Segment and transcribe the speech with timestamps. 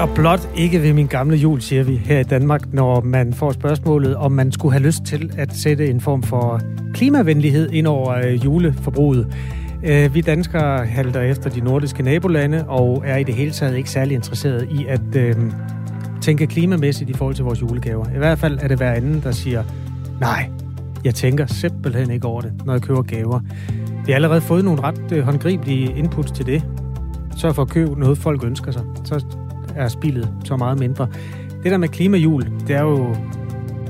[0.00, 3.52] Rør blot ikke ved min gamle jul, siger vi her i Danmark, når man får
[3.52, 6.60] spørgsmålet, om man skulle have lyst til at sætte en form for
[6.94, 9.36] klimavenlighed ind over øh, juleforbruget.
[9.84, 13.90] Øh, vi danskere halter efter de nordiske nabolande og er i det hele taget ikke
[13.90, 15.34] særlig interesseret i at øh,
[16.20, 18.04] tænke klimamæssigt i forhold til vores julegaver.
[18.14, 19.64] I hvert fald er det hver anden, der siger,
[20.20, 20.50] nej,
[21.04, 23.40] jeg tænker simpelthen ikke over det, når jeg køber gaver.
[24.06, 26.64] Vi har allerede fået nogle ret øh, håndgribelige inputs til det.
[27.36, 28.82] Sørg for at købe noget, folk ønsker sig.
[29.04, 29.24] Så
[29.76, 31.08] er spillet så meget mindre.
[31.62, 33.16] Det der med klimajul, det er jo...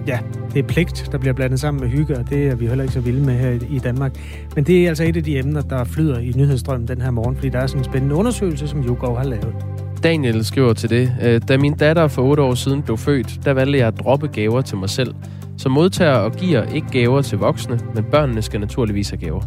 [0.06, 0.18] Ja,
[0.54, 2.94] det er pligt, der bliver blandet sammen med hygge, og det er vi heller ikke
[2.94, 4.12] så vilde med her i Danmark.
[4.54, 7.36] Men det er altså et af de emner, der flyder i nyhedsstrømmen den her morgen,
[7.36, 9.54] fordi der er sådan en spændende undersøgelse, som YouGov har lavet.
[10.02, 11.12] Daniel skriver til det.
[11.22, 14.26] Øh, da min datter for otte år siden blev født, der valgte jeg at droppe
[14.26, 15.14] gaver til mig selv.
[15.58, 19.40] Så modtager og giver ikke gaver til voksne, men børnene skal naturligvis have gaver.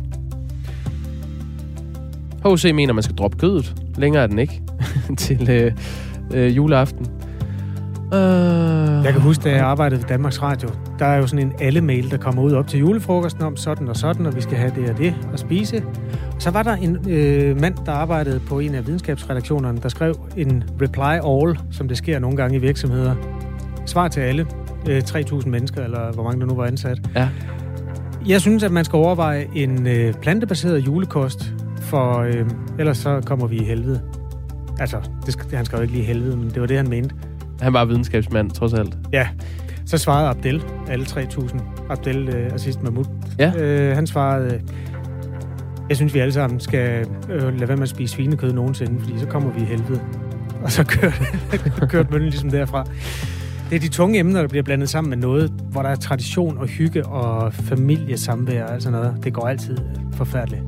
[2.45, 2.71] H.C.
[2.73, 3.75] mener, man skal droppe kødet.
[3.97, 4.61] Længere er den ikke.
[5.17, 5.71] til øh,
[6.33, 7.07] øh, juleaften.
[8.13, 8.19] Uh,
[9.05, 12.11] jeg kan huske, da jeg arbejdede ved Danmarks Radio, der er jo sådan en alle-mail,
[12.11, 14.89] der kommer ud op til julefrokosten om sådan og sådan, og vi skal have det
[14.89, 15.83] og det at spise.
[16.35, 20.15] Og så var der en øh, mand, der arbejdede på en af videnskabsredaktionerne, der skrev
[20.37, 23.15] en reply all, som det sker nogle gange i virksomheder.
[23.85, 24.47] Svar til alle.
[24.89, 26.99] Øh, 3.000 mennesker, eller hvor mange der nu var ansat.
[27.15, 27.29] Ja.
[28.27, 32.45] Jeg synes, at man skal overveje en øh, plantebaseret julekost, for øh,
[32.79, 34.01] ellers så kommer vi i helvede.
[34.79, 37.15] Altså, det, han jo ikke lige helvede, men det var det, han mente.
[37.61, 38.97] Han var videnskabsmand, trods alt.
[39.13, 39.27] Ja.
[39.85, 41.61] Så svarede Abdel, alle 3.000.
[41.89, 43.05] Abdel øh, Assist Mahmoud.
[43.39, 43.53] Ja.
[43.57, 44.61] Øh, han svarede, øh,
[45.89, 49.19] jeg synes, vi alle sammen skal øh, lade være med at spise svinekød nogensinde, fordi
[49.19, 50.01] så kommer vi i helvede.
[50.63, 51.15] Og så kørte,
[51.91, 52.85] kørte møllen ligesom derfra.
[53.69, 56.57] Det er de tunge emner, der bliver blandet sammen med noget, hvor der er tradition
[56.57, 59.23] og hygge og familiesamvær og sådan noget.
[59.23, 59.77] Det går altid
[60.13, 60.63] forfærdeligt.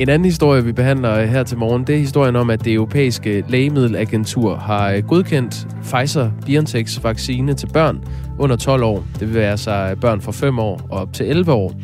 [0.00, 3.44] En anden historie, vi behandler her til morgen, det er historien om, at det europæiske
[3.48, 8.04] lægemiddelagentur har øh, godkendt Pfizer-BioNTechs vaccine til børn
[8.38, 9.04] under 12 år.
[9.18, 11.74] Det vil være så børn fra 5 år og op til 11 år.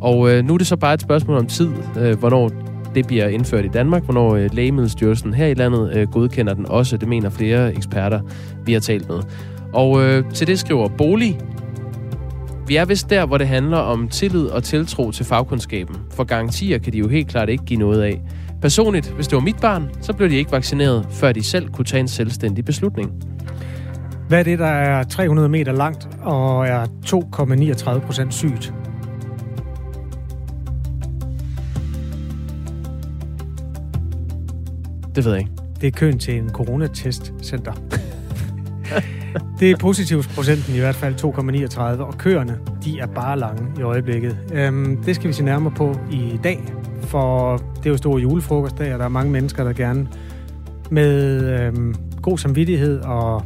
[0.00, 2.50] Og øh, nu er det så bare et spørgsmål om tid, øh, hvornår
[2.94, 6.96] det bliver indført i Danmark, hvornår øh, Lægemiddelstyrelsen her i landet øh, godkender den også.
[6.96, 8.20] Det mener flere eksperter,
[8.66, 9.18] vi har talt med.
[9.72, 11.38] Og øh, til det skriver Bolig,
[12.70, 15.96] vi er vist der, hvor det handler om tillid og tiltro til fagkundskaben.
[16.10, 18.22] For garantier kan de jo helt klart ikke give noget af.
[18.62, 21.84] Personligt, hvis det var mit barn, så blev de ikke vaccineret, før de selv kunne
[21.84, 23.12] tage en selvstændig beslutning.
[24.28, 28.74] Hvad er det, der er 300 meter langt og er 2,39 procent sygt?
[35.14, 35.52] Det ved jeg ikke.
[35.80, 37.72] Det er køen til en coronatestcenter.
[39.60, 44.38] det er positivsprocenten i hvert fald 2,39, og køerne, de er bare lange i øjeblikket.
[44.52, 48.92] Øhm, det skal vi se nærmere på i dag, for det er jo stor julefrokostdag,
[48.92, 50.08] og der er mange mennesker, der gerne
[50.90, 53.44] med øhm, god samvittighed og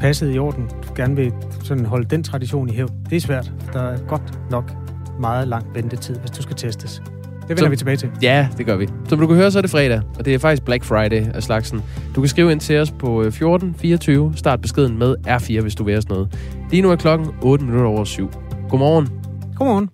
[0.00, 1.32] passet i orden, gerne vil
[1.64, 2.90] sådan holde den tradition i hævd.
[3.10, 3.52] Det er svært.
[3.72, 4.72] Der er godt nok
[5.20, 7.02] meget lang ventetid, hvis du skal testes.
[7.50, 8.10] Det vender så, vi tilbage til.
[8.22, 8.88] Ja, det gør vi.
[9.08, 11.42] Som du kan høre, så er det fredag, og det er faktisk Black Friday af
[11.42, 11.82] slagsen.
[12.14, 14.28] Du kan skrive ind til os på 1424.
[14.28, 16.38] Øh, Start beskeden med R4, hvis du vil noget.
[16.70, 18.30] Lige nu er klokken 8 minutter over 7.
[18.68, 19.08] Godmorgen.
[19.56, 19.88] Godmorgen.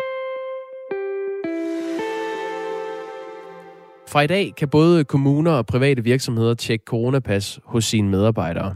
[4.08, 8.74] Fra i dag kan både kommuner og private virksomheder tjekke coronapas hos sine medarbejdere.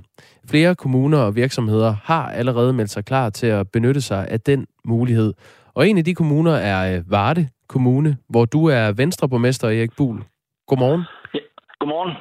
[0.49, 4.67] Flere kommuner og virksomheder har allerede meldt sig klar til at benytte sig af den
[4.85, 5.33] mulighed.
[5.75, 10.25] Og en af de kommuner er øh, Varde Kommune, hvor du er venstreborgmester Erik Buhl.
[10.67, 11.03] Godmorgen.
[11.35, 11.39] Ja,
[11.81, 12.13] godmorgen.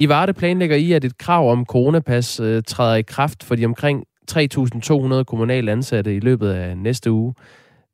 [0.00, 3.64] I Varde planlægger I, at et krav om coronapas øh, træder i kraft for de
[3.64, 7.34] omkring 3.200 kommunale ansatte i løbet af næste uge.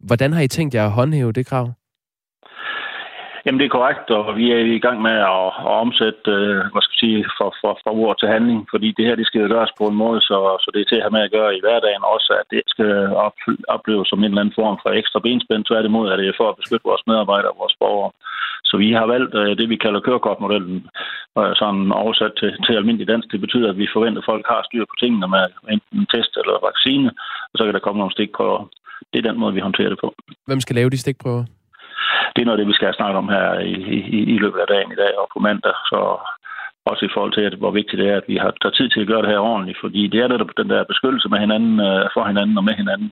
[0.01, 1.73] Hvordan har I tænkt jer at håndhæve det krav?
[3.47, 6.83] Jamen det er korrekt, og vi er i gang med at, at omsætte, øh, hvad
[6.83, 9.49] skal jeg sige, fra, fra, fra ord til handling, fordi det her det skal jo
[9.55, 11.63] gøres på en måde, så, så det er til at have med at gøre i
[11.65, 12.93] hverdagen også, at det skal
[13.27, 13.37] op,
[13.77, 16.89] opleves som en eller anden form for ekstra benspænd, tværtimod er det for at beskytte
[16.91, 18.13] vores medarbejdere og vores borgere.
[18.69, 20.79] Så vi har valgt øh, det, vi kalder kørekortmodellen,
[21.39, 23.27] øh, sådan oversat til, til almindelig dansk.
[23.33, 25.45] Det betyder, at vi forventer, at folk har styr på tingene med
[25.75, 27.09] enten test eller vaccine,
[27.51, 28.61] og så kan der komme nogle stikprøver.
[29.11, 30.09] Det er den måde, vi håndterer det på.
[30.49, 31.45] Hvem skal lave de stikprøver?
[32.37, 33.75] Det er noget af det, vi skal snakke om her i,
[34.17, 35.77] i, i løbet af dagen i dag og på mandag.
[35.91, 35.99] Så
[36.91, 39.01] også i forhold til, at, hvor vigtigt det er, at vi har der tid til
[39.01, 42.05] at gøre det her ordentligt, fordi det er netop den der beskyttelse med hinanden, øh,
[42.15, 43.11] for hinanden og med hinanden.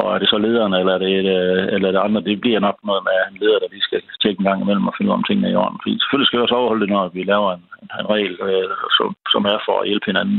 [0.00, 2.40] Og er det så lederen, eller er det, et, øh, eller er det andre, det
[2.40, 5.08] bliver nok noget med en leder, der lige skal tjekke en gang imellem og finde
[5.08, 5.80] ud af, om tingene er i orden.
[5.82, 7.64] Fordi selvfølgelig skal vi også overholde det, når vi laver en,
[8.00, 10.38] en regel, øh, som, som er for at hjælpe hinanden.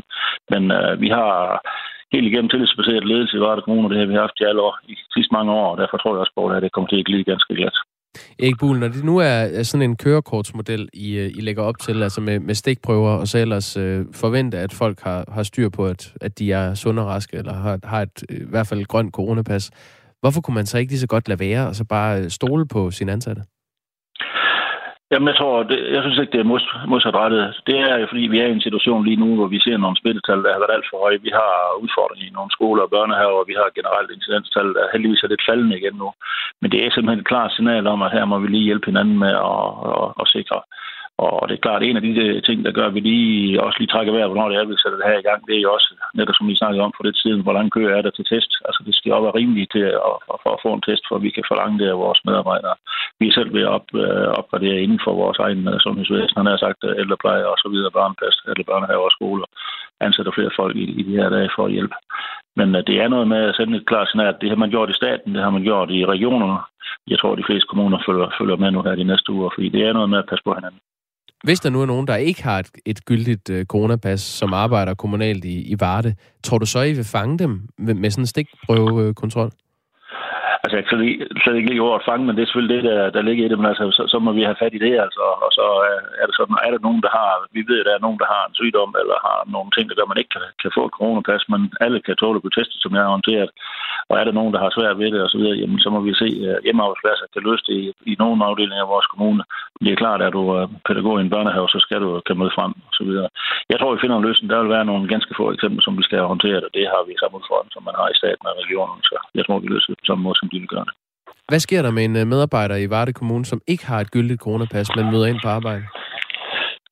[0.52, 1.32] Men øh, vi har
[2.14, 4.96] helt igennem tillidsbaseret ledelse i Varde Kommune, det har vi haft i alle år, i
[5.16, 7.30] sidste mange år, og derfor tror jeg også på, at det kommer til at glide
[7.32, 7.78] ganske glat.
[8.40, 12.04] Erik Buhl, når det nu er sådan en kørekortsmodel, I, øh, I lægger op til,
[12.04, 15.86] altså med, med stikprøver, og så ellers øh, forvente, at folk har, har styr på,
[15.86, 18.82] at, at de er sunde og raske, eller har, har et, øh, i hvert fald
[18.82, 19.72] et grønt coronapas,
[20.20, 22.68] hvorfor kunne man så ikke lige så godt lade være, og så bare øh, stole
[22.68, 23.42] på sine ansatte?
[25.12, 27.42] Jamen, jeg tror, det, jeg synes ikke, det er mods, modsatrettet.
[27.68, 30.00] Det er jo, fordi vi er i en situation lige nu, hvor vi ser nogle
[30.02, 31.26] smittetal, der har været alt for høje.
[31.28, 35.24] Vi har udfordringer i nogle skoler og børnehaver, og vi har generelt incidenstal, der heldigvis
[35.24, 36.10] er lidt faldende igen nu.
[36.62, 39.18] Men det er simpelthen et klart signal om, at her må vi lige hjælpe hinanden
[39.24, 40.60] med at, at, at sikre,
[41.26, 43.78] og det er klart, at en af de ting, der gør, at vi lige også
[43.80, 45.74] lige trækker vejret, hvornår det er, vi sætter det her i gang, det er jo
[45.78, 48.26] også, netop som vi snakkede om for lidt siden, hvor lang kø er der til
[48.32, 48.52] test.
[48.68, 51.26] Altså det skal jo være rimeligt til at, for at få en test, for at
[51.26, 52.76] vi kan forlange det af vores medarbejdere.
[53.20, 56.52] Vi er selv ved at op, øh, opgradere inden for vores egen øh, sundhedsvæsen, han
[56.52, 59.48] har sagt øh, ældrepleje og så videre, børnepas, eller børnehaver og skoler,
[60.06, 61.96] ansætter flere folk i, i de her dage for at hjælpe.
[62.60, 64.36] Men det er noget med at sende et klart signal.
[64.42, 66.60] Det har man gjort i staten, det har man gjort i regionerne.
[67.12, 69.82] Jeg tror, de fleste kommuner følger, følger med nu her de næste uger, fordi det
[69.84, 70.80] er noget med at passe på hinanden.
[71.48, 74.94] Hvis der nu er nogen, der ikke har et, et gyldigt øh, coronapas, som arbejder
[74.94, 78.28] kommunalt i, i Varde, tror du så, I vil fange dem med, med sådan en
[78.28, 79.52] stikprøvekontrol?
[80.64, 80.98] Altså, jeg kan
[81.44, 83.58] slet ikke lige ordet fange, men det er selvfølgelig det, der, der ligger i det.
[83.60, 85.24] Men altså, så, så må vi have fat i det, altså.
[85.46, 87.30] Og så øh, er det sådan, er der nogen, der har...
[87.58, 89.96] Vi ved, at der er nogen, der har en sygdom, eller har nogle ting, der
[89.98, 92.80] gør, man ikke kan, kan få et coronapas, men alle kan tåle at blive testet,
[92.82, 93.50] som jeg har håndteret.
[94.10, 96.00] Og er der nogen, der har svært ved det og så videre, jamen, så må
[96.08, 99.44] vi se, at hjemmearbejdspladser kan løse det i, i nogle afdelinger af vores kommune.
[99.84, 102.56] Det er klart, at du er pædagog i en børnehave, så skal du kan møde
[102.58, 103.30] frem og så videre.
[103.72, 104.50] Jeg tror, vi finder en løsning.
[104.50, 107.22] Der vil være nogle ganske få eksempler, som vi skal håndtere, og det har vi
[107.22, 109.00] samme udfordring, som man har i staten og regionen.
[109.10, 110.94] Så jeg tror, vi løser det på samme måde, som de vil gøre det.
[111.52, 114.42] Hvad sker der med en øh, medarbejder i Varde Kommune, som ikke har et gyldigt
[114.42, 115.84] coronapas, men møder ind på arbejde?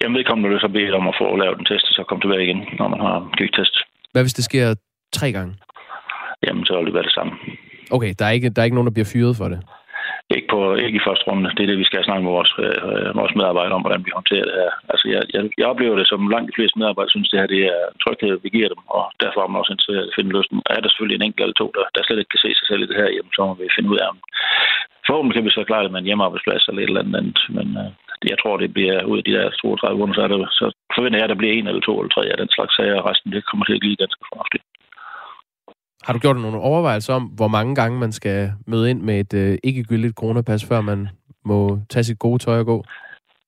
[0.01, 2.43] Jamen, vedkommende vil så bede om at få lavet en test, og så komme tilbage
[2.47, 3.15] igen, når man har
[3.57, 3.75] test.
[4.11, 4.75] Hvad hvis det sker
[5.19, 5.53] tre gange?
[6.45, 7.33] Jamen, så vil det være det samme.
[7.91, 9.59] Okay, der er ikke, der er ikke nogen, der bliver fyret for det?
[10.37, 11.53] Ikke, på, ikke i første runde.
[11.55, 14.45] Det er det, vi skal snakke med vores, øh, vores medarbejdere om, hvordan vi håndterer
[14.49, 14.71] det her.
[14.91, 17.63] Altså, jeg, jeg, jeg oplever det som langt de fleste medarbejdere synes, det her det
[17.77, 20.59] er tryghed, vi giver dem, og derfor er man også interesseret at finde løsning.
[20.75, 22.81] Er der selvfølgelig en enkelt eller to, der, der slet ikke kan se sig selv
[22.83, 24.19] i det her, jamen, så må vi finde ud af, om
[25.07, 27.89] forhåbentlig kan vi så klare det med en hjemmearbejdsplads eller et eller andet, men øh,
[28.31, 30.65] jeg tror, det bliver ud af de der 32 uger, så, er det, så
[30.95, 33.05] forventer jeg, at der bliver en eller to eller tre af den slags sager, og
[33.09, 34.63] resten det kommer til at blive ganske fornuftigt.
[36.05, 39.33] Har du gjort nogle overvejelser om, hvor mange gange man skal møde ind med et
[39.33, 41.07] øh, ikke-gyldigt coronapas, før man
[41.45, 42.83] må tage sit gode tøj og gå?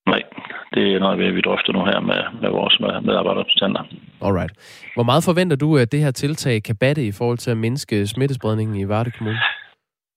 [0.07, 0.21] Nej,
[0.73, 3.83] det er noget, vi drøfter nu her med, med vores medarbejderrepræsentanter.
[4.21, 4.53] Alright.
[4.95, 8.07] Hvor meget forventer du, at det her tiltag kan batte i forhold til at mindske
[8.07, 9.39] smittespredningen i Varde Kommune?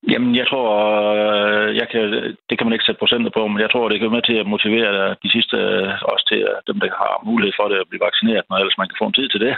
[0.08, 0.68] Jamen, jeg tror,
[1.16, 2.02] øh, jeg kan,
[2.48, 4.38] det kan man ikke sætte procenter på, men jeg tror, det kan være med til
[4.40, 7.88] at motivere øh, de sidste, øh, også til dem, der har mulighed for det at
[7.90, 9.54] blive vaccineret, når ellers man kan få en tid til det.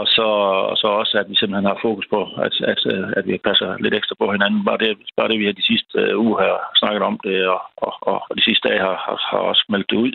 [0.00, 0.28] Og så,
[0.70, 2.80] og så også, at vi simpelthen har fokus på, at, at,
[3.18, 4.60] at vi passer lidt ekstra på hinanden.
[4.68, 7.94] Bare det, bare det vi har de sidste uger her snakket om det, og, og,
[8.28, 10.12] og de sidste dage har, har, har også meldt det ud,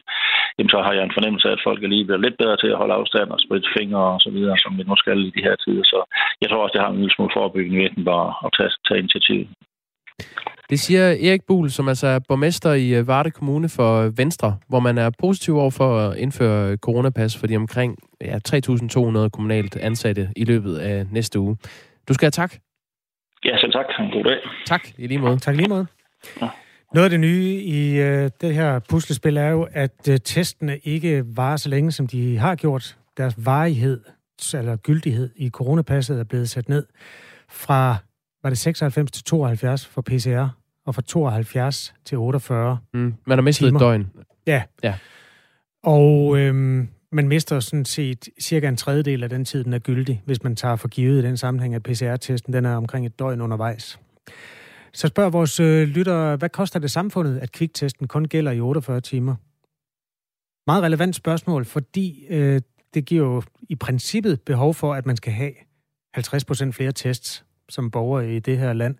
[0.55, 2.69] jamen så har jeg en fornemmelse af, at folk er lige blevet lidt bedre til
[2.71, 5.45] at holde afstand og spritte fingre og så videre, som vi nu skal i de
[5.47, 5.83] her tider.
[5.93, 5.99] Så
[6.41, 9.41] jeg tror også, det har en lille smule forebyggende virkning bare at tage, tage initiativ.
[10.69, 14.79] Det siger Erik Buhl, som altså er borgmester i øh, Varde Kommune for Venstre, hvor
[14.79, 20.29] man er positiv over for at indføre coronapas for de omkring ja, 3.200 kommunalt ansatte
[20.35, 21.57] i løbet af næste uge.
[22.07, 22.55] Du skal have tak.
[23.45, 23.85] Ja, selv tak.
[23.99, 24.37] En god dag.
[24.65, 25.39] Tak, i lige måde.
[25.39, 25.87] Tak lige måde.
[26.41, 26.49] Ja.
[26.93, 31.23] Noget af det nye i uh, det her puslespil er jo, at uh, testene ikke
[31.35, 32.97] varer så længe, som de har gjort.
[33.17, 34.01] Deres varighed,
[34.53, 36.85] eller gyldighed i coronapasset er blevet sat ned
[37.49, 37.97] fra
[38.45, 40.47] var det 96 til 72 for PCR,
[40.85, 43.79] og fra 72 til 48 mm, Man har mistet timer.
[43.79, 44.11] et døgn.
[44.47, 44.63] Ja.
[44.83, 44.95] ja.
[45.83, 50.21] Og øhm, man mister sådan set cirka en tredjedel af den tid, den er gyldig,
[50.25, 53.41] hvis man tager for givet i den sammenhæng, at PCR-testen den er omkring et døgn
[53.41, 53.99] undervejs.
[54.93, 59.01] Så spørger vores øh, lytter, hvad koster det samfundet, at kviktesten kun gælder i 48
[59.01, 59.35] timer?
[60.67, 62.61] Meget relevant spørgsmål, fordi øh,
[62.93, 65.51] det giver jo i princippet behov for, at man skal have
[66.17, 68.95] 50% flere tests som borger i det her land.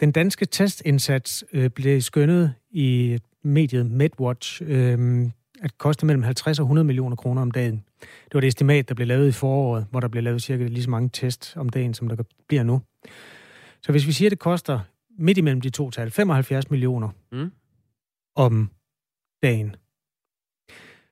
[0.00, 5.30] Den danske testindsats øh, blev skønnet i mediet MedWatch øh,
[5.62, 7.84] at koste mellem 50 og 100 millioner kroner om dagen.
[8.00, 10.82] Det var det estimat, der blev lavet i foråret, hvor der blev lavet cirka lige
[10.82, 12.16] så mange test om dagen, som der
[12.48, 12.82] bliver nu.
[13.82, 14.80] Så hvis vi siger, at det koster
[15.18, 17.52] midt imellem de to tal, 75 millioner mm.
[18.36, 18.70] om
[19.42, 19.76] dagen,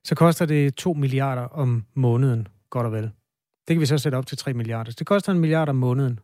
[0.05, 3.05] så koster det 2 milliarder om måneden, godt og vel.
[3.69, 4.91] Det kan vi så sætte op til 3 milliarder.
[4.91, 6.21] Så det koster en milliard om måneden.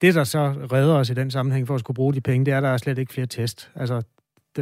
[0.00, 2.52] Det, der så redder os i den sammenhæng for at skulle bruge de penge, det
[2.52, 3.70] er, at der er slet ikke flere test.
[3.74, 4.02] Altså,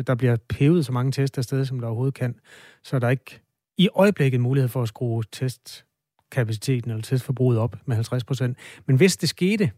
[0.06, 2.34] der bliver pevet så mange test afsted, som der overhovedet kan.
[2.82, 3.40] Så der er ikke
[3.78, 8.58] i øjeblikket mulighed for at skrue testkapaciteten eller testforbruget op med 50 procent.
[8.86, 9.70] Men hvis det skete,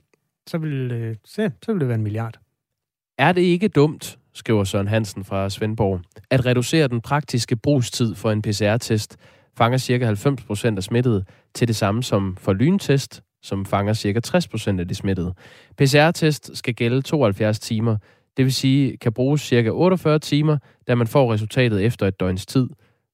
[0.47, 2.39] så ville, øh, så, så ville det være en milliard.
[3.19, 6.01] Er det ikke dumt skriver Søren Hansen fra Svendborg.
[6.31, 9.17] At reducere den praktiske brugstid for en PCR-test
[9.59, 10.13] fanger ca.
[10.73, 11.25] 90% af smittede
[11.55, 14.21] til det samme som for lyntest, som fanger ca.
[14.77, 15.35] 60% af de smittede.
[15.79, 17.97] PCR-test skal gælde 72 timer,
[18.37, 19.71] det vil sige kan bruges ca.
[19.71, 22.69] 48 timer, da man får resultatet efter et døgns tid.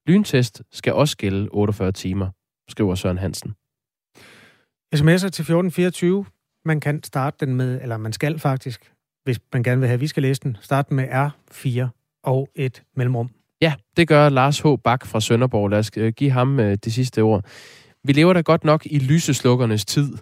[0.07, 2.29] Lyntest skal også gælde 48 timer,
[2.69, 3.53] skriver Søren Hansen.
[4.95, 6.25] SMS'er til 1424.
[6.65, 8.91] Man kan starte den med, eller man skal faktisk,
[9.23, 11.87] hvis man gerne vil have, at vi skal læse den, starte med R4
[12.23, 13.29] og et mellemrum.
[13.61, 14.65] Ja, det gør Lars H.
[14.83, 15.69] Bak fra Sønderborg.
[15.69, 17.45] Lad os øh, give ham øh, det sidste ord.
[18.05, 20.13] Vi lever da godt nok i lyseslukkernes tid.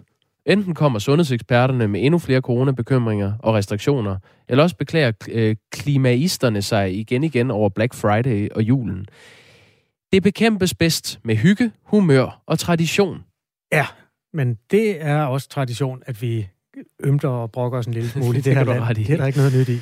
[0.46, 6.94] Enten kommer sundhedseksperterne med endnu flere coronabekymringer og restriktioner, eller også beklager øh, klimaisterne sig
[6.94, 9.06] igen igen over Black Friday og julen.
[10.12, 13.24] Det bekæmpes bedst med hygge, humør og tradition.
[13.72, 13.86] Ja,
[14.32, 16.48] men det er også tradition, at vi
[17.00, 18.94] ømter og brokker os en lille smule i det, det her land.
[18.94, 19.80] Det er der ikke noget nyt i.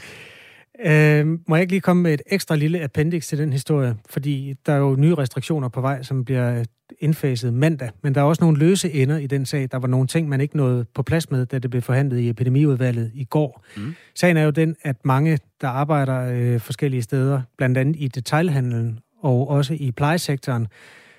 [0.81, 3.97] Øh, må jeg ikke lige komme med et ekstra lille appendix til den historie?
[4.11, 6.65] Fordi der er jo nye restriktioner på vej, som bliver
[7.01, 7.91] indfaset mandag.
[8.03, 9.69] Men der er også nogle løse ender i den sag.
[9.71, 12.29] Der var nogle ting, man ikke nåede på plads med, da det blev forhandlet i
[12.29, 13.65] epidemiudvalget i går.
[13.77, 13.95] Mm.
[14.15, 18.99] Sagen er jo den, at mange, der arbejder øh, forskellige steder, blandt andet i detailhandlen
[19.21, 20.67] og også i plejesektoren,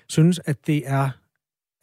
[0.08, 1.10] synes, at det er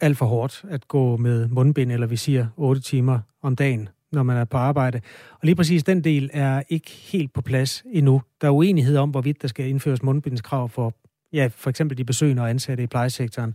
[0.00, 4.36] alt for hårdt at gå med mundbind eller visir 8 timer om dagen når man
[4.36, 5.00] er på arbejde.
[5.32, 8.22] Og lige præcis den del er ikke helt på plads endnu.
[8.40, 10.94] Der er uenighed om, hvorvidt der skal indføres mundbindskrav for
[11.32, 13.54] ja, for eksempel de besøgende og ansatte i plejesektoren.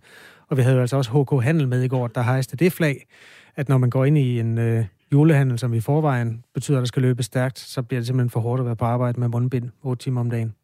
[0.49, 3.07] Og vi havde jo altså også HK Handel med i går, der hejste det flag,
[3.55, 6.85] at når man går ind i en øh, julehandel, som i forvejen betyder, at der
[6.85, 9.69] skal løbe stærkt, så bliver det simpelthen for hårdt at være på arbejde med mundbind
[9.83, 10.55] 8 timer om dagen.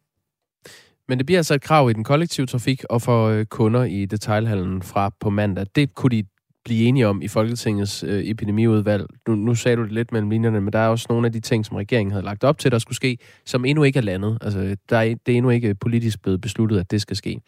[1.08, 4.04] Men det bliver altså et krav i den kollektive trafik og for øh, kunder i
[4.04, 5.66] detailhandlen fra på mandag.
[5.74, 6.24] Det kunne de
[6.64, 9.06] blive enige om i Folketingets øh, epidemiudvalg.
[9.28, 11.40] Nu, nu sagde du det lidt mellem linjerne, men der er også nogle af de
[11.40, 14.38] ting, som regeringen havde lagt op til, der skulle ske, som endnu ikke er landet.
[14.40, 17.40] Altså, der er, det er endnu ikke politisk blevet besluttet, at det skal ske.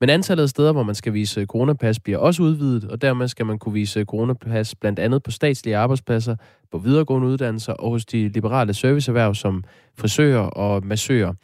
[0.00, 3.46] Men antallet af steder, hvor man skal vise coronapas, bliver også udvidet, og dermed skal
[3.46, 6.36] man kunne vise coronapas blandt andet på statslige arbejdspladser,
[6.72, 9.64] på videregående uddannelser og hos de liberale serviceerhverv som
[9.98, 11.34] frisører og massører.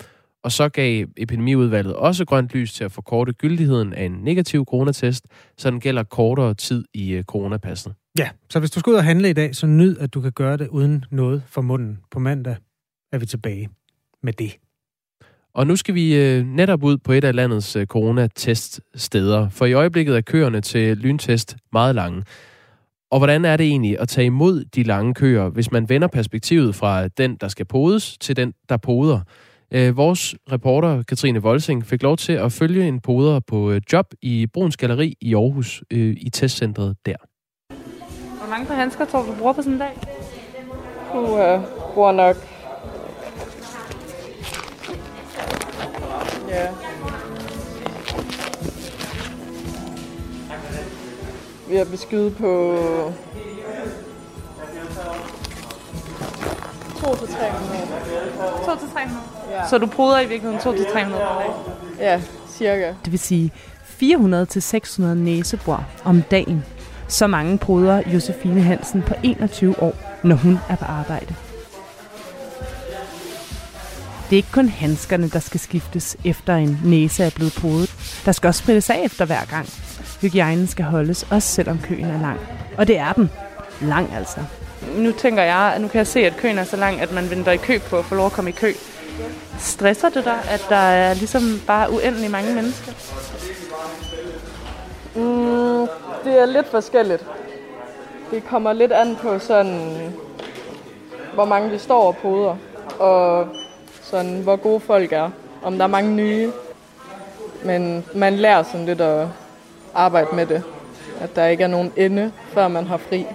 [0.45, 5.27] Og så gav epidemiudvalget også grønt lys til at forkorte gyldigheden af en negativ coronatest,
[5.59, 7.95] så den gælder kortere tid i uh, coronapasset.
[8.19, 10.33] Ja, så hvis du skal ud og handle i dag, så nyd, at du kan
[10.33, 11.99] gøre det uden noget for munden.
[12.11, 12.57] På mandag
[13.13, 13.69] er vi tilbage
[14.23, 14.57] med det.
[15.55, 19.73] Og nu skal vi uh, netop ud på et af landets uh, coronateststeder, for i
[19.73, 22.25] øjeblikket er køerne til lyntest meget lange.
[23.11, 26.75] Og hvordan er det egentlig at tage imod de lange køer, hvis man vender perspektivet
[26.75, 29.21] fra den, der skal podes, til den, der poder?
[29.73, 34.07] Øh, vores reporter, Katrine Volsing, fik lov til at følge en poder på øh, job
[34.23, 37.17] i Bruns Galeri i Aarhus øh, i testcentret der.
[38.39, 39.93] Hvor mange par handsker tror du, bruger på sådan en dag?
[41.13, 41.61] Du øh,
[41.95, 42.37] bruger nok...
[46.49, 46.69] Ja.
[51.69, 52.77] Vi har beskydet på
[57.01, 57.87] 2 til 300.
[58.65, 59.21] 2 til 300?
[59.51, 59.69] Ja.
[59.69, 61.51] Så du pruder i virkeligheden 2 til 300 per dag?
[61.99, 62.95] Ja, cirka.
[63.05, 63.53] Det vil sige
[63.85, 66.65] 400 til 600 næsebor om dagen.
[67.09, 71.35] Så mange pruder Josefine Hansen på 21 år, når hun er på arbejde.
[74.31, 77.95] Det er ikke kun handskerne, der skal skiftes efter en næse er blevet podet.
[78.25, 79.69] Der skal også sprittes af efter hver gang.
[80.21, 82.41] Hygiejnen skal holdes, også selvom køen er lang.
[82.79, 83.31] Og det er den.
[83.81, 84.41] Lang altså
[84.97, 87.31] nu tænker jeg, at nu kan jeg se, at køen er så lang, at man
[87.31, 88.73] venter i kø på at få lov at komme i kø.
[89.59, 92.93] Stresser det dig, at der er ligesom bare uendelig mange mennesker?
[95.15, 95.89] Mm,
[96.25, 97.27] det er lidt forskelligt.
[98.31, 99.97] Det kommer lidt an på sådan,
[101.35, 102.57] hvor mange vi står og poder,
[102.99, 103.49] og
[104.03, 105.31] sådan, hvor gode folk er.
[105.63, 106.53] Om der er mange nye.
[107.65, 109.27] Men man lærer sådan lidt at
[109.95, 110.63] arbejde med det.
[111.21, 113.27] At der ikke er nogen ende, før man har fri.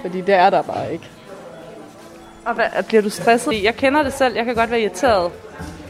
[0.00, 1.04] Fordi det er der bare ikke.
[2.46, 3.62] Og hvad, bliver du stresset?
[3.62, 4.36] Jeg kender det selv.
[4.36, 5.32] Jeg kan godt være irriteret,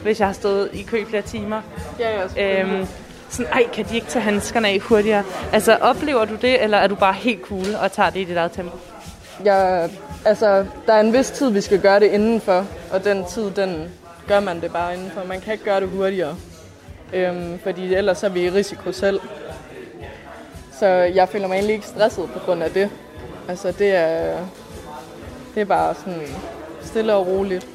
[0.03, 1.63] hvis jeg har stået i kø flere timer.
[1.99, 2.87] Ja, ja, øhm,
[3.29, 5.25] sådan, ej, kan de ikke tage handskerne af hurtigere?
[5.53, 8.37] Altså, oplever du det, eller er du bare helt cool og tager det i dit
[8.37, 8.79] eget tempo?
[9.45, 9.89] Ja,
[10.25, 13.89] altså, der er en vis tid, vi skal gøre det indenfor, og den tid, den
[14.29, 15.25] gør man det bare indenfor.
[15.25, 16.37] Man kan ikke gøre det hurtigere,
[17.13, 19.21] øhm, fordi ellers er vi i risiko selv.
[20.79, 22.91] Så jeg føler mig egentlig ikke stresset på grund af det.
[23.49, 24.47] Altså det er,
[25.55, 26.23] det er bare sådan
[26.83, 27.69] stille og roligt.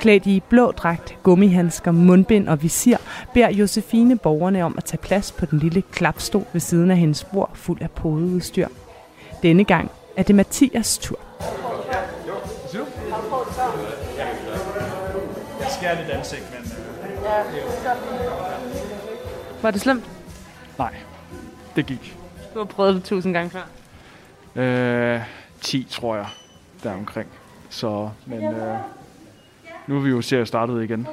[0.00, 2.96] Klædt i blå dragt, gummihandsker, mundbind og visir,
[3.34, 7.24] beder Josefine borgerne om at tage plads på den lille klapstol ved siden af hendes
[7.24, 8.68] bord fuld af podeudstyr.
[9.42, 11.18] Denne gang er det Mathias tur.
[15.70, 17.42] skærer lidt ansigt, men øh, Ja,
[19.62, 20.04] Var det slemt?
[20.78, 20.94] nej,
[21.76, 22.16] det gik.
[22.54, 23.62] Du har prøvet det tusind gange før.
[24.62, 25.20] Øh,
[25.60, 26.26] 10, tror jeg,
[26.82, 27.28] der omkring.
[27.70, 28.76] Så, men øh,
[29.86, 31.08] nu er vi jo seriøst startet igen.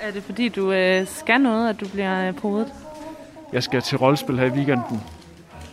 [0.00, 2.72] Er det fordi, du øh, skal noget, at du bliver øh, podet?
[3.52, 5.00] Jeg skal til rollespil her i weekenden,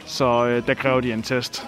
[0.05, 1.67] så øh, der kræver de en test.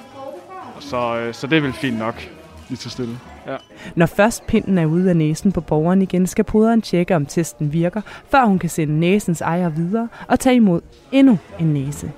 [0.80, 2.30] Så, øh, så det er vel fint nok,
[2.70, 3.20] lige så stille.
[3.48, 3.56] Ja.
[3.96, 7.74] Når først pinden er ude af næsen på borgeren igen, skal poderen tjekke, om testen
[7.74, 12.12] virker, før hun kan sende næsens ejer videre og tage imod endnu en næse.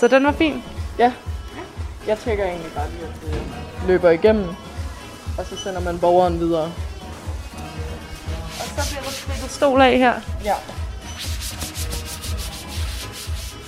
[0.00, 0.62] Så den var fin.
[2.06, 3.42] jeg tænker egentlig bare lige, at det
[3.86, 4.48] løber igennem,
[5.38, 6.64] og så sender man borgeren videre.
[6.64, 6.72] Og
[8.58, 10.14] så bliver der stikket stol af her.
[10.44, 10.54] Ja.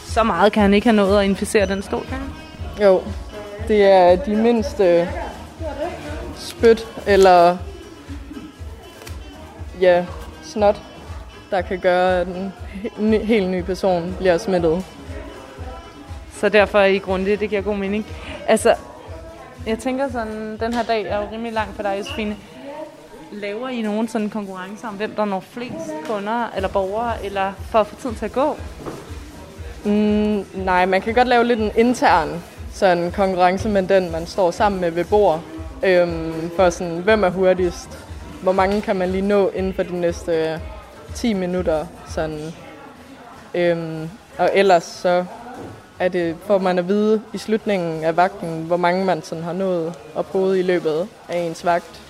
[0.07, 2.31] Så meget kan han ikke have nået at inficere den stol, kan han?
[2.85, 3.03] Jo,
[3.69, 5.09] det er de mindste
[6.37, 7.57] spyt eller
[9.81, 10.05] ja,
[10.43, 10.83] snot,
[11.51, 12.27] der kan gøre, at
[12.99, 14.85] en helt ny person bliver smittet.
[16.42, 18.06] Så derfor er I grundige, det giver god mening.
[18.49, 18.75] Altså,
[19.66, 22.37] jeg tænker sådan, den her dag er jo rimelig lang for dig, Josefine.
[23.32, 27.78] Laver I nogen sådan konkurrencer om, hvem der når flest kunder eller borgere, eller for
[27.78, 28.56] at få tiden til at gå?
[29.84, 34.50] Mm, nej, man kan godt lave lidt en intern sådan konkurrence med den, man står
[34.50, 35.40] sammen med ved bord.
[35.82, 37.99] Øhm, for sådan, hvem er hurtigst?
[38.42, 40.61] Hvor mange kan man lige nå inden for de næste
[41.14, 41.87] 10 minutter?
[42.08, 42.54] Sådan.
[43.54, 45.25] Øhm, og ellers så
[46.04, 49.52] er det, får man at vide i slutningen af vagten, hvor mange man sådan har
[49.52, 52.00] nået at prøve i løbet af ens vagt.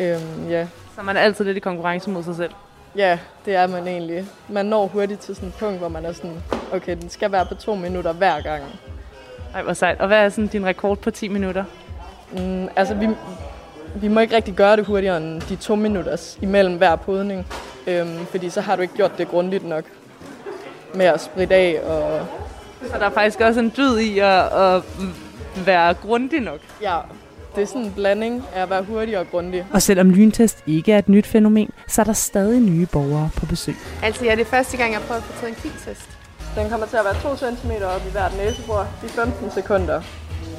[0.00, 0.66] Øhm, ja.
[0.96, 2.50] Så man er altid lidt i konkurrence mod sig selv.
[2.96, 4.24] Ja, det er man egentlig.
[4.48, 7.46] Man når hurtigt til sådan et punkt, hvor man er sådan, okay, den skal være
[7.46, 8.62] på to minutter hver gang.
[9.54, 10.00] Ej, hvor sejt.
[10.00, 11.64] Og hvad er sådan din rekord på 10 minutter?
[12.32, 13.08] Mm, altså, vi,
[13.94, 17.46] vi må ikke rigtig gøre det hurtigere end de to minutter imellem hver podning.
[17.86, 19.84] Øhm, fordi så har du ikke gjort det grundigt nok
[20.94, 21.80] med at spritte af.
[21.84, 22.26] Og,
[22.90, 24.82] Så der er faktisk også en dyd i at, at
[25.66, 26.60] være grundig nok.
[26.82, 26.96] ja,
[27.56, 29.66] det er sådan en blanding af at være hurtig og grundig.
[29.72, 33.46] Og selvom lyntest ikke er et nyt fænomen, så er der stadig nye borgere på
[33.46, 33.76] besøg.
[34.02, 36.08] Altså, ja, det er første gang, jeg prøver at få taget en kviktest.
[36.56, 40.02] Den kommer til at være 2 cm op i hvert næsebor i 15 sekunder.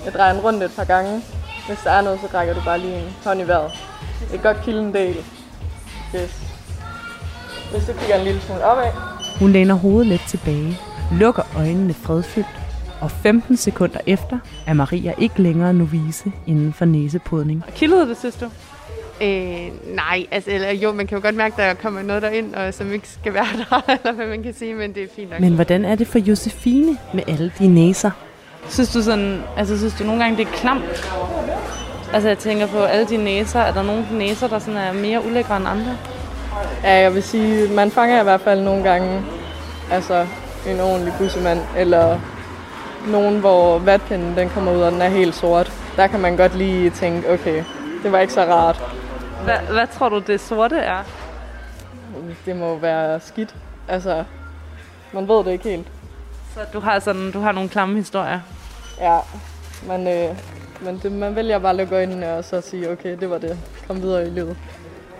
[0.05, 1.21] Jeg drejer den rundt et par gange.
[1.67, 3.71] Hvis der er noget, så rækker du bare lige en hånd i vejret.
[4.21, 5.15] Det kan godt kilde en del.
[6.15, 6.41] Yes.
[7.71, 8.91] Hvis du kigger en lille smule opad,
[9.39, 10.79] Hun læner hovedet lidt tilbage,
[11.11, 12.47] lukker øjnene fredfyldt,
[13.01, 17.63] og 15 sekunder efter er Maria ikke længere novice inden for næsepodning.
[17.75, 18.45] Kildede det, synes du?
[19.21, 22.55] Øh, nej, altså, eller, jo, man kan jo godt mærke, at der kommer noget derind,
[22.55, 25.29] og som ikke skal være der, eller hvad man kan sige, men det er fint
[25.29, 25.39] nok.
[25.39, 28.11] Men hvordan er det for Josefine med alle de næser?
[28.69, 31.09] Synes du sådan, altså synes du nogle gange, det er klamt?
[32.13, 33.59] Altså jeg tænker på alle de næser.
[33.59, 35.97] Er der nogle næser, der sådan er mere ulækre end andre?
[36.83, 39.21] ja, jeg vil sige, man fanger i hvert fald nogle gange
[39.91, 40.27] altså,
[40.67, 42.19] en ordentlig bussemand, eller
[43.07, 45.71] nogen, hvor vatpinden den kommer ud, og den er helt sort.
[45.95, 47.63] Der kan man godt lige tænke, okay,
[48.03, 48.81] det var ikke så rart.
[49.43, 51.03] Hvad, hvad tror du, det sorte er?
[52.45, 53.55] Det må være skidt.
[53.87, 54.23] Altså,
[55.13, 55.87] man ved det ikke helt.
[56.53, 58.39] Så du har, sådan, du har nogle klamme historier.
[58.99, 59.17] Ja,
[59.87, 60.37] men, øh,
[60.81, 63.57] men det, man vælger bare at lukke øjnene og så sige, okay, det var det.
[63.87, 64.57] Kom videre i livet.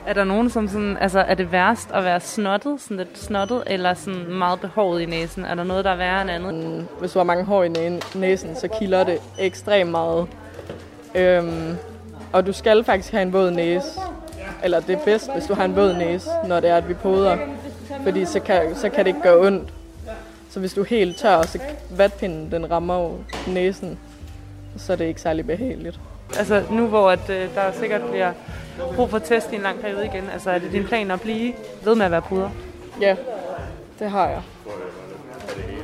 [0.08, 3.63] Er der nogen, som sådan, altså er det værst at være snottet, sådan lidt snottet,
[3.68, 5.46] eller sådan meget behåret i næsen?
[5.46, 6.54] Er der noget, der er værre end andet?
[6.54, 10.28] Mm, Hvis du har mange hår i næ- næsen, så kilder det ekstremt meget.
[11.16, 11.76] Øhm,
[12.34, 13.88] og du skal faktisk have en våd næse.
[14.63, 16.94] Eller det er bedst, hvis du har en våd næse, når det er, at vi
[16.94, 17.38] poder.
[18.04, 19.74] Fordi så kan, så kan det ikke gøre ondt.
[20.50, 21.60] Så hvis du er helt tør, så
[21.98, 24.00] vatpinden den rammer jo næsen,
[24.78, 26.00] så er det ikke særlig behageligt.
[26.38, 28.32] Altså nu hvor at, øh, der sikkert bliver
[28.95, 31.53] brug for test i en lang periode igen, altså er det din plan at blive
[31.83, 32.49] ved med at være puder?
[33.01, 33.15] Ja,
[33.99, 34.41] det har jeg.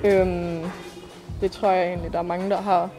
[0.04, 0.64] Øhm,
[1.42, 2.90] det tror jeg egentlig, der er mange, der har.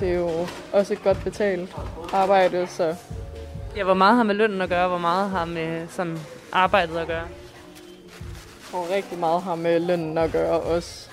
[0.00, 0.30] Det er jo
[0.72, 1.76] også et godt betalt
[2.12, 2.94] arbejde, så
[3.76, 6.18] Ja, hvor meget har med lønnen at gøre, hvor meget har med sådan
[6.52, 7.16] arbejdet at gøre?
[7.16, 11.08] jeg tror rigtig meget har med lønnen at gøre også.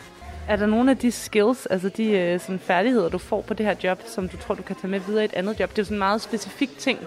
[0.48, 3.66] Er der nogle af de skills, altså de øh, sådan færdigheder, du får på det
[3.66, 5.70] her job, som du tror, du kan tage med videre i et andet job?
[5.70, 7.00] Det er jo sådan en meget specifik ting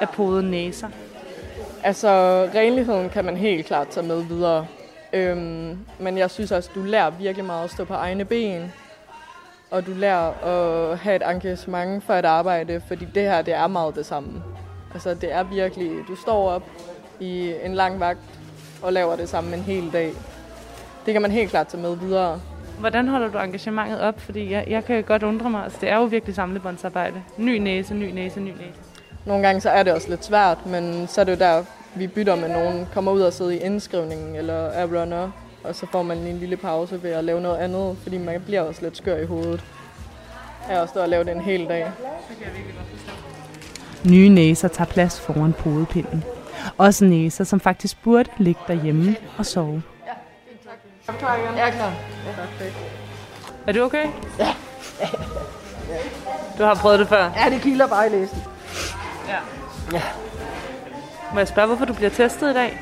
[0.00, 0.88] at pode næser.
[1.84, 2.08] Altså,
[2.54, 4.66] renligheden kan man helt klart tage med videre.
[5.12, 8.72] Øhm, men jeg synes også, du lærer virkelig meget at stå på egne ben.
[9.70, 13.66] Og du lærer at have et engagement for et arbejde, fordi det her, det er
[13.66, 14.42] meget det samme.
[14.94, 16.62] Altså, det er virkelig, du står op
[17.20, 18.40] i en lang vagt
[18.82, 20.12] og laver det samme en hel dag.
[21.06, 22.40] Det kan man helt klart tage med videre.
[22.80, 24.20] Hvordan holder du engagementet op?
[24.20, 27.22] Fordi jeg, jeg kan godt undre mig, altså det er jo virkelig samlebåndsarbejde.
[27.36, 28.87] Ny næse, ny næse, ny næse.
[29.28, 31.64] Nogle gange så er det også lidt svært, men så er det jo der,
[31.94, 35.30] vi bytter med nogen, kommer ud og sidder i indskrivningen eller er runner,
[35.64, 38.60] og så får man en lille pause ved at lave noget andet, fordi man bliver
[38.60, 39.64] også lidt skør i hovedet.
[40.68, 41.92] Jeg har stået og lavet det en hel dag.
[44.10, 46.24] Nye næser tager plads foran podepinden.
[46.78, 49.82] Også næser, som faktisk burde ligge derhjemme og sove.
[51.08, 51.92] Jeg er klar.
[53.66, 54.06] Er du okay?
[54.38, 54.48] Ja.
[56.58, 57.30] Du har prøvet det før?
[57.36, 58.10] Ja, det kilder bare i
[59.92, 60.00] næsen.
[61.32, 62.78] Må jeg spørge, hvorfor du bliver testet i dag?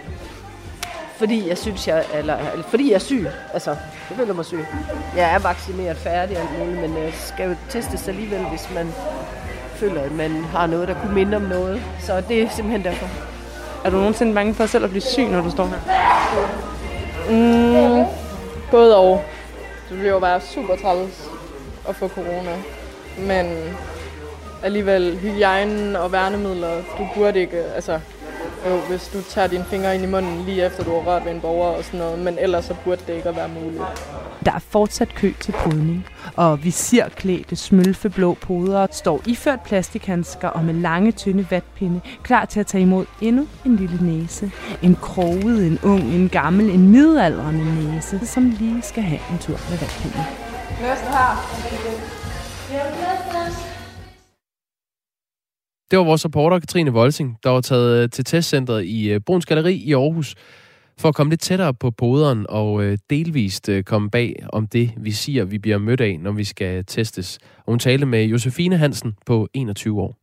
[1.16, 3.26] Fordi jeg synes, jeg, eller, eller fordi jeg er syg.
[3.52, 4.66] Altså, jeg føler mig syg.
[5.16, 8.92] Jeg er vaccineret færdig og alt muligt, men jeg skal jo testes alligevel, hvis man
[9.74, 11.82] føler, at man har noget, der kunne minde om noget.
[12.00, 13.06] Så det er simpelthen derfor.
[13.85, 15.78] Er du nogensinde bange for selv at blive syg, når du står her?
[17.30, 18.04] Mm,
[18.70, 19.24] både og.
[19.90, 21.28] Det bliver jo bare super træls
[21.88, 22.56] at få corona.
[23.18, 23.74] Men
[24.62, 28.01] alligevel hygiejnen og værnemidler, du burde ikke, altså
[28.69, 31.33] jo, hvis du tager dine fingre ind i munden lige efter du har rørt ved
[31.33, 33.83] en borger og sådan noget, men ellers så burde det ikke at være muligt.
[34.45, 40.75] Der er fortsat kø til podning, og visirklædte, smølfeblå podere står iført plastikhandsker og med
[40.75, 44.51] lange, tynde vatpinde, klar til at tage imod endnu en lille næse.
[44.83, 49.59] En kroget, en ung, en gammel, en midaldrende næse, som lige skal have en tur
[49.71, 50.21] med vatpinden.
[50.83, 51.57] Næste her.
[55.90, 59.46] Det var vores reporter, Katrine Volsing, der var taget øh, til testcentret i øh, Bruns
[59.46, 60.35] Galeri i Aarhus,
[60.99, 65.11] for at komme lidt tættere på poderen og øh, delvist komme bag om det, vi
[65.11, 67.38] siger, vi bliver mødt af, når vi skal testes.
[67.57, 70.16] Og hun talte med Josefine Hansen på 21 år.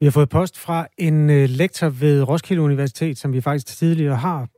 [0.00, 4.48] Vi har fået post fra en lektor ved Roskilde Universitet, som vi faktisk tidligere har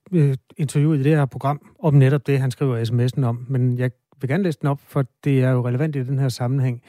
[0.56, 3.46] interviewet i det her program, om netop det, han skriver sms'en om.
[3.48, 6.28] Men jeg vil gerne læse den op, for det er jo relevant i den her
[6.28, 6.82] sammenhæng.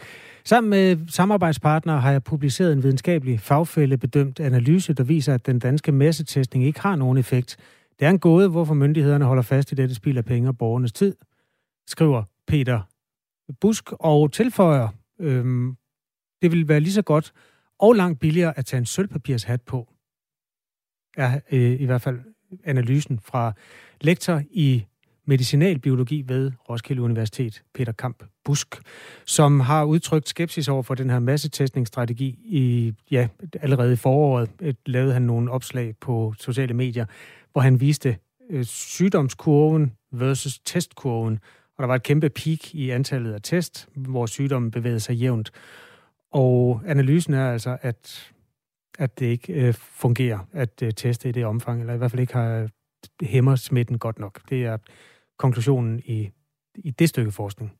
[0.48, 5.92] Sammen med samarbejdspartnere har jeg publiceret en videnskabelig fagfældebedømt analyse, der viser, at den danske
[5.92, 7.58] massetestning ikke har nogen effekt.
[8.00, 10.92] Det er en gåde, hvorfor myndighederne holder fast i dette spil af penge og borgernes
[10.92, 11.16] tid,
[11.88, 12.82] skriver Peter
[13.62, 14.88] Busk og tilføjer,
[15.20, 15.78] øhm,
[16.42, 17.34] det vil være lige så godt
[17.80, 19.90] og langt billigere at tage en sølvpapirshat på.
[21.18, 22.20] Er øh, i hvert fald
[22.64, 23.54] analysen fra
[24.02, 24.86] lektor i
[25.26, 28.76] medicinalbiologi ved Roskilde Universitet, Peter Kamp Busk,
[29.26, 33.28] som har udtrykt skepsis over for den her massetestningsstrategi i, ja,
[33.62, 37.06] allerede i foråret øh, lavede han nogle opslag på sociale medier,
[37.52, 38.18] hvor han viste
[38.50, 41.40] øh, sygdomskurven versus testkurven,
[41.78, 45.52] og der var et kæmpe peak i antallet af test, hvor sygdommen bevægede sig jævnt.
[46.32, 48.32] Og analysen er altså, at,
[49.00, 52.22] at det ikke øh, fungerer at øh, teste i det omfang, eller i hvert fald
[52.22, 52.70] ikke har øh,
[53.22, 54.50] hæmmer smitten godt nok.
[54.50, 54.78] Det er
[55.40, 56.30] konklusionen i,
[56.76, 57.72] i det stykke forskning.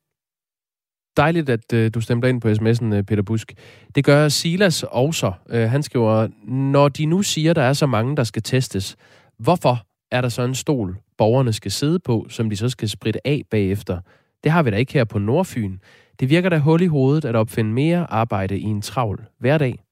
[1.16, 3.54] Dejligt, at øh, du stemte ind på sms'en, øh, Peter Busk.
[3.94, 5.32] Det gør Silas også.
[5.48, 8.96] Øh, han skriver, når de nu siger, der er så mange, der skal testes,
[9.38, 13.26] hvorfor er der så en stol, borgerne skal sidde på, som de så skal spritte
[13.26, 14.00] af bagefter?
[14.44, 15.78] Det har vi da ikke her på Nordfyn.
[16.20, 19.82] Det virker da hul i hovedet at opfinde mere arbejde i en travl hverdag,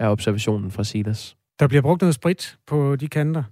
[0.00, 1.36] er observationen fra Silas.
[1.60, 3.42] Der bliver brugt noget sprit på de kanter.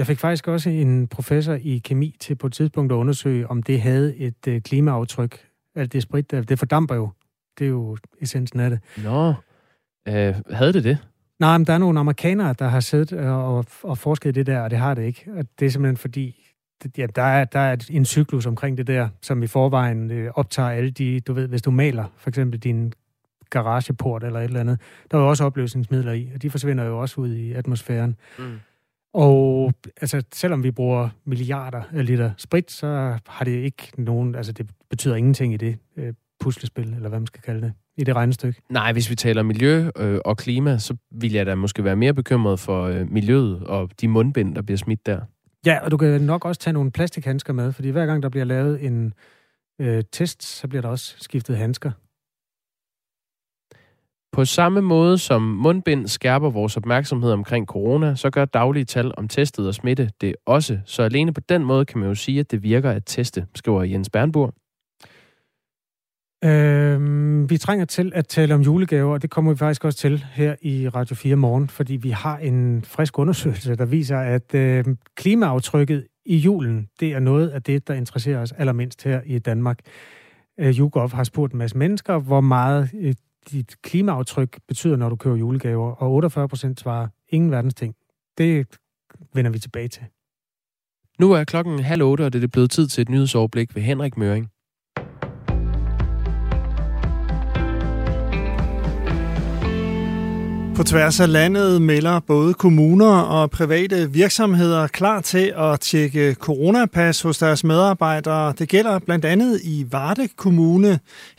[0.00, 3.62] Jeg fik faktisk også en professor i kemi til på et tidspunkt at undersøge, om
[3.62, 5.38] det havde et øh, klimaaftryk.
[5.76, 7.10] Alt det sprit, det fordamper jo.
[7.58, 8.80] Det er jo essensen af det.
[9.04, 9.34] Nå,
[10.08, 10.98] øh, havde det det?
[11.38, 14.70] Nej, men der er nogle amerikanere, der har siddet og, og forsket det der, og
[14.70, 15.24] det har det ikke.
[15.36, 16.52] Og det er simpelthen fordi,
[16.98, 20.68] ja, der, er, der er en cyklus omkring det der, som i forvejen øh, optager
[20.68, 22.92] alle de, du ved, hvis du maler for eksempel din
[23.50, 27.00] garageport eller et eller andet, der er jo også opløsningsmidler i, og de forsvinder jo
[27.00, 28.16] også ud i atmosfæren.
[28.38, 28.60] Mm.
[29.14, 34.52] Og altså, selvom vi bruger milliarder af liter sprit, så har det ikke nogen, altså
[34.52, 38.16] det betyder ingenting i det øh, puslespil, eller hvad man skal kalde det, i det
[38.16, 38.62] regnestykke.
[38.70, 42.14] Nej, hvis vi taler miljø øh, og klima, så vil jeg da måske være mere
[42.14, 45.20] bekymret for øh, miljøet og de mundbind, der bliver smidt der.
[45.66, 48.44] Ja, og du kan nok også tage nogle plastikhandsker med, fordi hver gang der bliver
[48.44, 49.14] lavet en
[49.80, 51.90] øh, test, så bliver der også skiftet handsker.
[54.32, 59.28] På samme måde som mundbind skærper vores opmærksomhed omkring corona, så gør daglige tal om
[59.28, 60.78] testet og smitte det også.
[60.84, 63.82] Så alene på den måde kan man jo sige, at det virker at teste, skriver
[63.82, 64.54] Jens Bernburg.
[66.44, 70.24] Øhm, vi trænger til at tale om julegaver, og det kommer vi faktisk også til
[70.32, 74.84] her i Radio 4 morgen, fordi vi har en frisk undersøgelse, der viser, at øh,
[75.16, 79.78] klimaaftrykket i julen, det er noget af det, der interesserer os allermindst her i Danmark.
[80.60, 83.14] Øh, YouGov har spurgt en masse mennesker, hvor meget øh,
[83.50, 87.94] dit klimaaftryk betyder, når du køber julegaver, og 48 procent svarer ingen verdens ting.
[88.38, 88.66] Det
[89.34, 90.02] vender vi tilbage til.
[91.18, 94.16] Nu er klokken halv otte, og det er blevet tid til et nyhedsoverblik ved Henrik
[94.16, 94.50] Møring.
[100.80, 107.22] På tværs af landet melder både kommuner og private virksomheder klar til at tjekke coronapas
[107.22, 108.52] hos deres medarbejdere.
[108.60, 110.92] Det gælder blandt andet i Varde Kommune.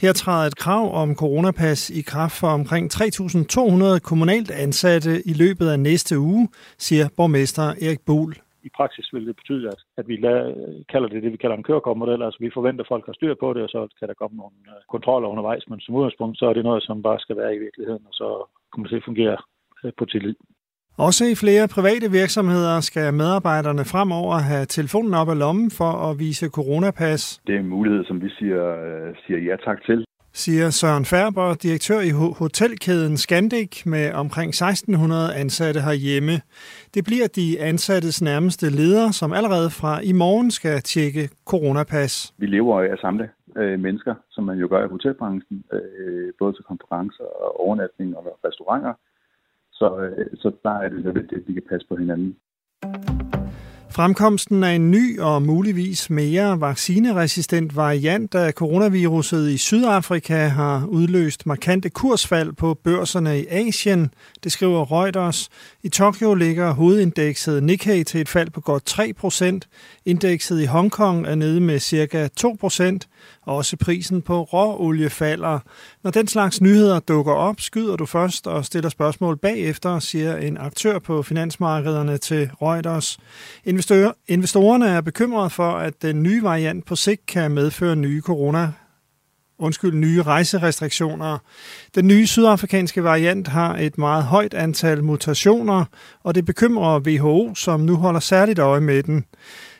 [0.04, 5.68] Her træder et krav om coronapas i kraft for omkring 3.200 kommunalt ansatte i løbet
[5.74, 8.34] af næste uge, siger borgmester Erik Buhl.
[8.64, 10.46] I praksis vil det betyde, at, at vi lader,
[10.92, 12.22] kalder det det, vi kalder en kørekortmodel.
[12.24, 14.56] Altså vi forventer, at folk har styr på det, og så kan der komme nogle
[14.68, 15.64] øh, kontroller undervejs.
[15.70, 18.28] Men som udgangspunkt, så er det noget, som bare skal være i virkeligheden, og så
[18.72, 19.38] kommer til at fungere
[19.84, 20.36] øh, på tillid.
[20.98, 26.20] Også i flere private virksomheder skal medarbejderne fremover have telefonen op af lommen for at
[26.20, 27.42] vise coronapas.
[27.48, 30.06] Det er en mulighed, som vi siger, øh, siger ja tak til.
[30.34, 36.32] Siger Søren Færber, direktør i hotelkæden Scandic med omkring 1600 ansatte herhjemme.
[36.94, 42.34] Det bliver de ansattes nærmeste ledere, som allerede fra i morgen skal tjekke coronapas.
[42.38, 46.54] Vi lever af at samle øh, mennesker, som man jo gør i hotelbranchen, øh, både
[46.54, 48.94] til konferencer og overnatning og restauranter.
[49.72, 52.36] Så, øh, så der er det nødvendigt, at vi kan passe på hinanden.
[53.92, 61.46] Fremkomsten af en ny og muligvis mere vaccineresistent variant af coronaviruset i Sydafrika har udløst
[61.46, 65.50] markante kursfald på børserne i Asien, det skriver Reuters.
[65.84, 69.00] I Tokyo ligger hovedindekset Nikkei til et fald på godt
[69.66, 72.30] 3% Indekset i Hongkong er nede med ca.
[72.40, 72.98] 2%
[73.42, 75.60] også prisen på råolie falder.
[76.04, 80.58] Når den slags nyheder dukker op, skyder du først og stiller spørgsmål bagefter, siger en
[80.58, 83.20] aktør på finansmarkederne til Reuters.
[84.28, 88.72] Investorerne er bekymrede for, at den nye variant på sigt kan medføre nye corona
[89.62, 91.38] undskyld, nye rejserestriktioner.
[91.96, 95.86] Den nye sydafrikanske variant har et meget højt antal mutationer,
[96.24, 99.26] og det bekymrer WHO, som nu holder særligt øje med den.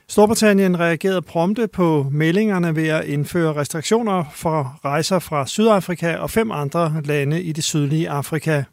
[0.10, 6.52] Storbritannien reagerede prompte på meldingerne ved at indføre restriktioner for rejser fra Sydafrika og fem
[6.52, 8.64] andre lande i det sydlige Afrika.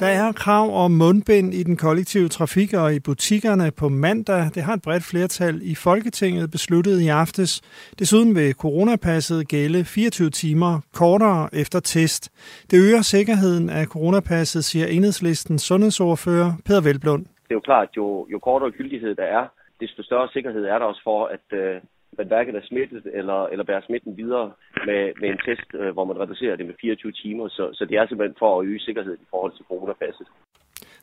[0.00, 4.42] Der er krav om mundbind i den kollektive trafik og i butikkerne på mandag.
[4.54, 7.50] Det har et bredt flertal i Folketinget besluttet i aftes.
[7.98, 12.22] Desuden vil coronapasset gælde 24 timer kortere efter test.
[12.70, 17.24] Det øger sikkerheden af coronapasset, siger enhedslistens sundhedsordfører Peter Velblund.
[17.24, 19.44] Det er jo klart, jo, jo kortere gyldighed der er,
[19.80, 21.80] desto større sikkerhed er der også for, at øh,
[22.18, 24.46] man hverken er smittet eller, eller bærer smitten videre
[24.88, 27.48] med, med en test, øh, hvor man reducerer det med 24 timer.
[27.48, 30.26] Så, så det er simpelthen for at øge sikkerheden i forhold til coronapasset.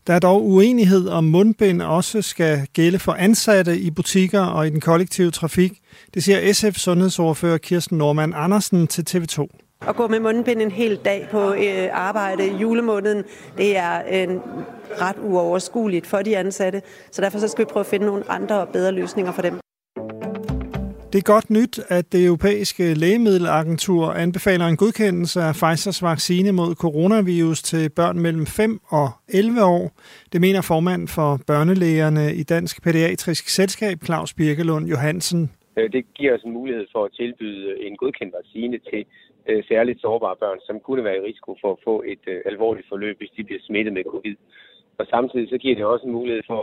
[0.07, 4.69] Der er dog uenighed om mundbind også skal gælde for ansatte i butikker og i
[4.69, 5.71] den kollektive trafik.
[6.13, 9.47] Det siger SF sundhedsordfører Kirsten Norman Andersen til TV2.
[9.87, 13.23] At gå med mundbind en hel dag på øh, arbejde i julemåneden,
[13.57, 14.41] det er en
[15.01, 16.81] ret uoverskueligt for de ansatte.
[17.11, 19.64] Så derfor så skal vi prøve at finde nogle andre og bedre løsninger for dem.
[21.15, 26.71] Det er godt nyt, at det europæiske lægemiddelagentur anbefaler en godkendelse af Pfizers vaccine mod
[26.85, 29.85] coronavirus til børn mellem 5 og 11 år.
[30.31, 35.41] Det mener formand for børnelægerne i Dansk Pædiatrisk Selskab, Claus Birkelund Johansen.
[35.77, 39.01] Øh, det giver os en mulighed for at tilbyde en godkendt vaccine til
[39.49, 42.87] øh, særligt sårbare børn, som kunne være i risiko for at få et øh, alvorligt
[42.91, 44.35] forløb, hvis de bliver smittet med covid.
[44.99, 46.61] Og samtidig så giver det også en mulighed for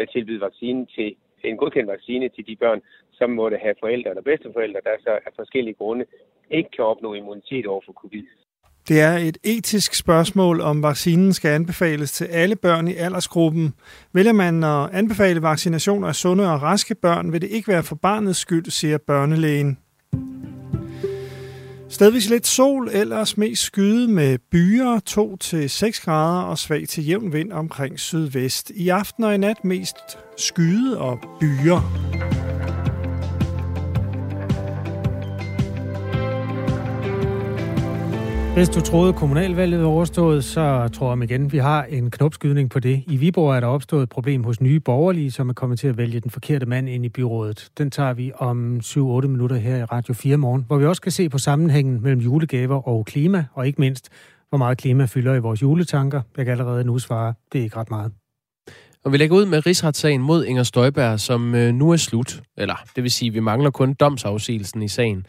[0.00, 1.08] at tilbyde vaccine til
[1.44, 2.80] en godkendt vaccine til de børn,
[3.12, 6.04] som måtte have forældre eller bedsteforældre, der så af forskellige grunde
[6.50, 8.24] ikke kan opnå immunitet over for covid.
[8.88, 13.74] Det er et etisk spørgsmål, om vaccinen skal anbefales til alle børn i aldersgruppen.
[14.12, 17.94] Vælger man at anbefale vaccinationer af sunde og raske børn, vil det ikke være for
[17.94, 19.78] barnets skyld, siger børnelægen.
[21.94, 25.00] Stedvis lidt sol, ellers mest skyde med byer
[25.98, 28.70] 2-6 grader og svag til jævn vind omkring sydvest.
[28.70, 29.96] I aften og i nat mest
[30.36, 32.33] skyde og byer.
[38.54, 42.80] Hvis du troede, kommunalvalget var overstået, så tror jeg igen, vi har en knopskydning på
[42.80, 43.04] det.
[43.06, 45.96] I Viborg er der opstået et problem hos nye borgerlige, som er kommet til at
[45.96, 47.68] vælge den forkerte mand ind i byrådet.
[47.78, 51.12] Den tager vi om 7-8 minutter her i Radio 4 morgen, hvor vi også kan
[51.12, 54.08] se på sammenhængen mellem julegaver og klima, og ikke mindst,
[54.48, 56.22] hvor meget klima fylder i vores juletanker.
[56.36, 58.12] Jeg kan allerede nu svare, det er ikke ret meget.
[59.04, 62.42] Og vi lægger ud med rigsretssagen mod Inger Støjberg, som øh, nu er slut.
[62.56, 65.26] Eller det vil sige, at vi mangler kun domsafsigelsen i sagen.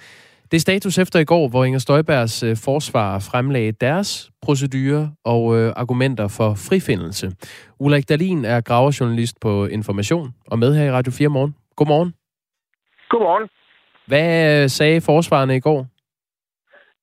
[0.52, 5.42] Det er status efter i går, hvor Inger Støjbergs øh, forsvar fremlagde deres procedurer og
[5.58, 7.28] øh, argumenter for frifindelse.
[7.80, 11.56] Ulrik Dalin er graverjournalist på Information og med her i Radio 4 morgen.
[11.76, 12.14] Godmorgen.
[13.10, 13.50] Godmorgen.
[14.08, 15.88] Hvad øh, sagde forsvarerne i går?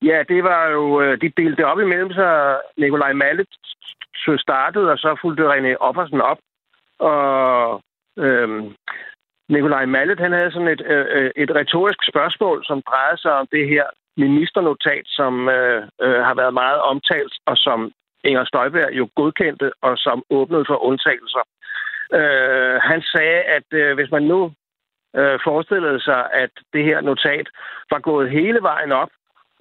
[0.02, 2.56] Ja, det var jo, øh, de delte op imellem sig.
[2.78, 3.46] Nikolaj Mallet
[4.38, 6.38] startede, og så fulgte René Offersen op.
[6.98, 7.82] Og
[8.18, 8.74] øhm,
[9.56, 13.46] Nikolaj Mallet, han havde sådan et, øh, øh, et retorisk spørgsmål, som drejede sig om
[13.52, 13.84] det her
[14.16, 17.92] ministernotat, som øh, øh, har været meget omtalt, og som
[18.24, 21.44] Inger Støjberg jo godkendte, og som åbnede for undtagelser.
[22.18, 24.52] Øh, han sagde, at øh, hvis man nu
[25.16, 27.46] øh, forestillede sig, at det her notat
[27.90, 29.10] var gået hele vejen op,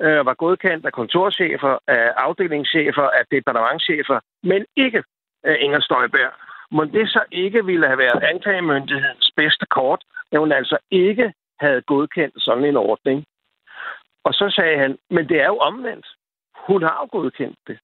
[0.01, 5.03] øh, var godkendt af kontorchefer, af afdelingschefer, af departementchefer, men ikke
[5.43, 6.33] af Inger Støjberg.
[6.71, 11.81] Må det så ikke ville have været anklagemyndighedens bedste kort, at hun altså ikke havde
[11.81, 13.25] godkendt sådan en ordning.
[14.23, 16.07] Og så sagde han, men det er jo omvendt.
[16.67, 17.79] Hun har jo godkendt det.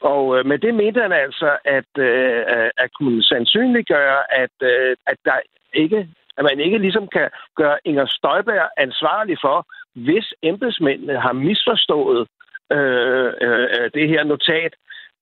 [0.00, 5.18] Og øh, med det mente han altså, at, øh, at kunne sandsynliggøre, at, øh, at
[5.24, 5.38] der
[5.72, 12.28] ikke at man ikke ligesom kan gøre Inger Støjberg ansvarlig for, hvis embedsmændene har misforstået
[12.72, 14.74] øh, øh, øh det her notat.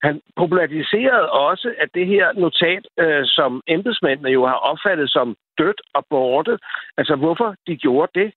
[0.03, 5.81] Han populariserede også, at det her notat, øh, som embedsmændene jo har opfattet som dødt
[5.95, 6.59] og borte,
[6.97, 8.33] altså hvorfor de gjorde det,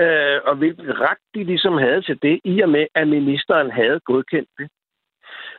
[0.00, 4.00] øh, og hvilken ret de ligesom havde til det, i og med, at ministeren havde
[4.00, 4.68] godkendt det.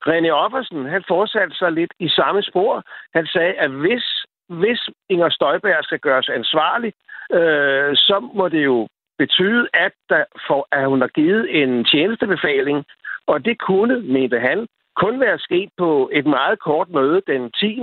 [0.07, 2.83] René Offersen, han fortsatte sig lidt i samme spor.
[3.15, 6.93] Han sagde, at hvis, hvis Inger Støjberg skal gøres ansvarlig,
[7.33, 12.85] øh, så må det jo betyde, at, der for, at hun har givet en tjenestebefaling,
[13.27, 14.67] og det kunne, mente han,
[15.03, 17.79] kun være sket på et meget kort møde den 10.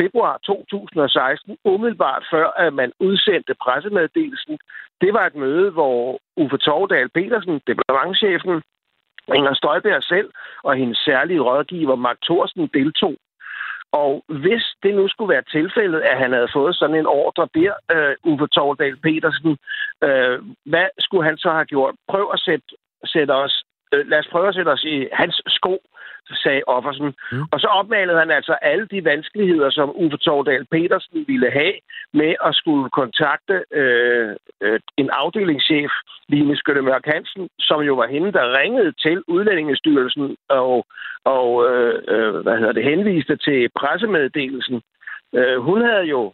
[0.00, 4.58] februar 2016, umiddelbart før at man udsendte pressemeddelelsen.
[5.00, 8.62] Det var et møde, hvor Uffe Tordal Petersen, departementchefen,
[9.36, 10.30] Inger Støjberg selv
[10.62, 13.16] og hendes særlige rådgiver Mark Thorsen deltog.
[13.92, 17.72] Og hvis det nu skulle være tilfældet, at han havde fået sådan en ordre der,
[17.94, 19.58] øh, Uffe Tordal Petersen,
[20.04, 21.94] øh, hvad skulle han så have gjort?
[22.08, 22.66] Prøv at sætte,
[23.04, 25.78] sætte os, øh, lad os prøve at sætte os i hans sko
[26.32, 27.14] sagde Offersen.
[27.32, 27.44] Mm.
[27.52, 31.74] Og så opmalede han altså alle de vanskeligheder, som Uffe Tordal Petersen ville have
[32.12, 35.90] med at skulle kontakte øh, øh, en afdelingschef,
[36.28, 40.86] Line Skyttemørk Hansen, som jo var hende, der ringede til Udlændingestyrelsen og,
[41.24, 44.82] og øh, øh, hvad hedder det, henviste til pressemeddelelsen.
[45.34, 46.32] Øh, hun havde jo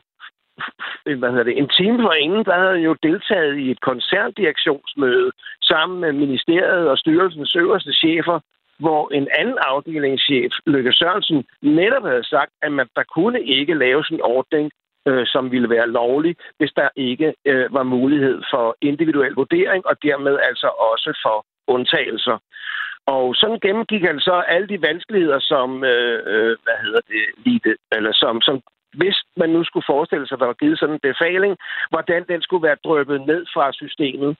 [1.19, 5.31] hvad hedder det, en time for inden, der havde jo deltaget i et koncerndirektionsmøde
[5.63, 8.41] sammen med ministeriet og styrelsens øverste chefer
[8.81, 14.05] hvor en anden afdelingschef, Løkke Sørensen, netop havde sagt, at man, der kunne ikke lave
[14.05, 14.71] sådan en ordning,
[15.09, 19.97] øh, som ville være lovlig, hvis der ikke øh, var mulighed for individuel vurdering, og
[20.03, 22.39] dermed altså også for undtagelser.
[23.07, 27.75] Og sådan gennemgik han så alle de vanskeligheder, som, øh, øh hvad hedder det, lide,
[27.93, 28.63] eller som, som
[29.01, 31.53] hvis man nu skulle forestille sig, at der var givet sådan en befaling,
[31.93, 34.33] hvordan den skulle være drøbet ned fra systemet.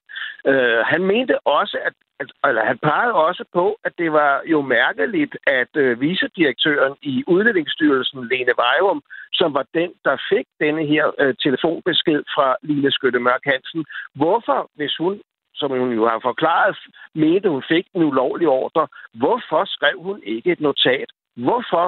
[0.51, 4.59] Øh, han mente også, at, at eller han pegede også på, at det var jo
[4.61, 9.01] mærkeligt, at øh, vicedirektøren i Udlændingsstyrelsen, Lene Vejrum,
[9.33, 13.85] som var den, der fik denne her øh, telefonbesked fra Line Skytte Mørk Hansen,
[14.15, 15.21] hvorfor, hvis hun
[15.61, 16.77] som hun jo har forklaret,
[17.15, 18.87] mente, hun fik en ulovlig ordre.
[19.21, 21.09] Hvorfor skrev hun ikke et notat?
[21.35, 21.85] Hvorfor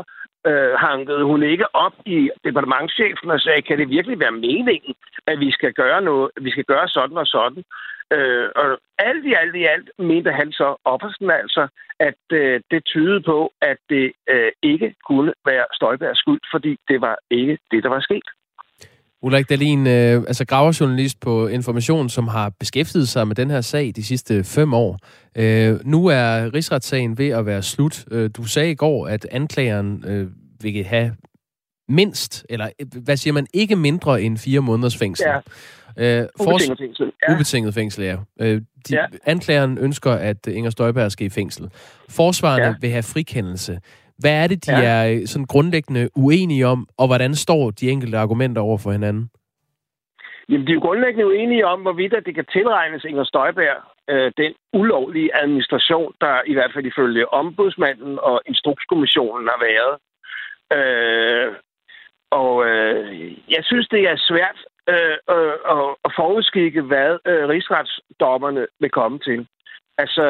[0.47, 4.95] øh, hankede hun ikke op i departementchefen og sagde, kan det virkelig være meningen,
[5.27, 7.63] at vi skal gøre noget, vi skal gøre sådan og sådan.
[8.11, 11.67] Øh, og alt i alt i alt mente han så Oppersen altså,
[11.99, 17.01] at øh, det tydede på, at det øh, ikke kunne være Støjbergs skyld, fordi det
[17.01, 18.27] var ikke det, der var sket.
[19.23, 23.91] Ulrik Dahlin, øh, altså graverjournalist på Information, som har beskæftiget sig med den her sag
[23.95, 24.99] de sidste fem år.
[25.35, 28.05] Øh, nu er rigsretssagen ved at være slut.
[28.11, 30.27] Øh, du sagde i går, at anklageren øh,
[30.61, 31.15] vil have
[31.89, 35.25] mindst, eller øh, hvad siger man, ikke mindre end fire måneders fængsel.
[35.97, 36.21] Ja.
[36.21, 37.11] Øh, ubetinget fængsel.
[37.27, 37.33] Ja.
[37.33, 38.15] Ubetinget fængsel, ja.
[38.39, 39.05] Øh, de, ja.
[39.25, 41.69] Anklageren ønsker, at Inger Støjberg skal i fængsel.
[42.09, 42.75] Forsvarerne ja.
[42.81, 43.79] vil have frikendelse.
[44.19, 44.83] Hvad er det, de ja.
[44.83, 49.29] er øh, sådan grundlæggende uenige om, og hvordan står de enkelte argumenter over for hinanden?
[50.49, 53.77] Jamen, de er jo grundlæggende uenige om, hvorvidt at det kan tilregnes Inger Støjberg
[54.09, 59.93] øh, den ulovlige administration, der i hvert fald ifølge ombudsmanden og instrukskommissionen har været.
[60.77, 61.53] Øh,
[62.31, 64.59] og øh, jeg synes, det er svært
[64.89, 65.55] øh, øh,
[66.05, 69.47] at forudskikke, hvad øh, rigsretsdommerne vil komme til.
[69.97, 70.25] Altså,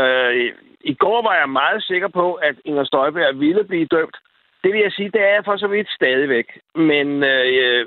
[0.84, 4.18] i går var jeg meget sikker på, at Inger Støjberg ville blive dømt.
[4.64, 6.48] Det vil jeg sige, det er jeg for så vidt stadigvæk.
[6.76, 7.86] Men øh,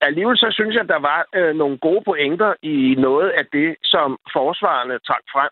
[0.00, 3.76] alligevel så synes jeg, at der var øh, nogle gode pointer i noget af det,
[3.82, 5.50] som forsvarerne trak frem.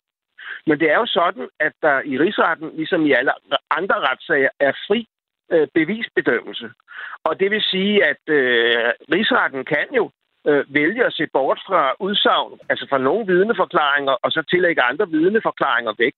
[0.67, 3.33] Men det er jo sådan, at der i rigsretten, ligesom i alle
[3.71, 5.07] andre retssager, er fri
[5.53, 6.71] øh, bevisbedømmelse.
[7.25, 10.11] Og det vil sige, at øh, rigsretten kan jo
[10.47, 15.09] øh, vælge at se bort fra udsagn, altså fra nogle vidneforklaringer, og så tillægge andre
[15.09, 16.15] vidneforklaringer væk.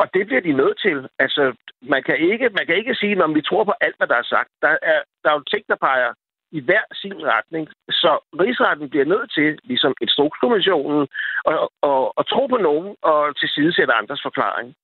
[0.00, 1.08] Og det bliver de nødt til.
[1.18, 4.16] Altså, man kan ikke, man kan ikke sige, når vi tror på alt, hvad der
[4.16, 4.50] er sagt.
[4.62, 6.12] Der er, der er jo ting, der peger
[6.52, 7.68] i hver sin retning.
[7.90, 11.08] Så rigsretten bliver nødt til, ligesom Instrukskommissionen,
[11.46, 14.74] at, at, at tro på nogen og tilsidesætte andres forklaring.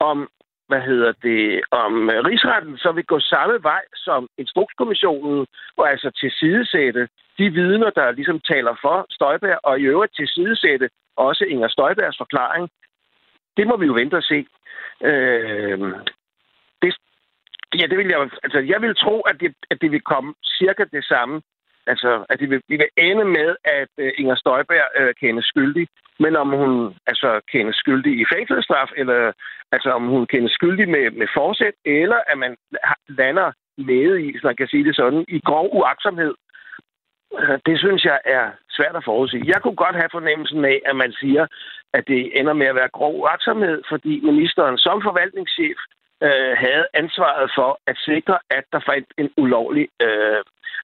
[0.00, 0.28] Om
[0.68, 1.94] hvad hedder det, om
[2.28, 5.46] rigsretten så vil gå samme vej som Instrukskommissionen,
[5.76, 7.08] og altså tilsidesætte
[7.38, 12.68] de vidner, der ligesom taler for Støjberg, og i øvrigt tilsidesætte også Inger Støjbergs forklaring.
[13.56, 14.46] Det må vi jo vente og se.
[15.04, 15.78] Øh,
[16.82, 16.90] det,
[17.80, 20.84] ja, det vil jeg, altså, jeg vil tro, at det, at det vil komme cirka
[20.84, 21.42] det samme
[21.86, 25.88] Altså, at det vil, de vil ende med, at uh, Inger Støjberg uh, kendes skyldig.
[26.18, 29.32] Men om hun altså kendes skyldig i fængselsstraf, eller
[29.72, 32.56] altså om hun kendes skyldig med, med forsæt, eller at man
[33.08, 36.34] lander nede i, hvis man kan sige det sådan, i grov uagtsomhed,
[37.40, 39.50] Øh, det synes jeg er svært at forudsige.
[39.52, 41.46] Jeg kunne godt have fornemmelsen af, at man siger,
[41.92, 45.78] at det ender med at være grov uaksomhed, fordi ministeren som forvaltningschef
[46.26, 50.42] øh, havde ansvaret for at sikre, at der fandt en ulovlig øh,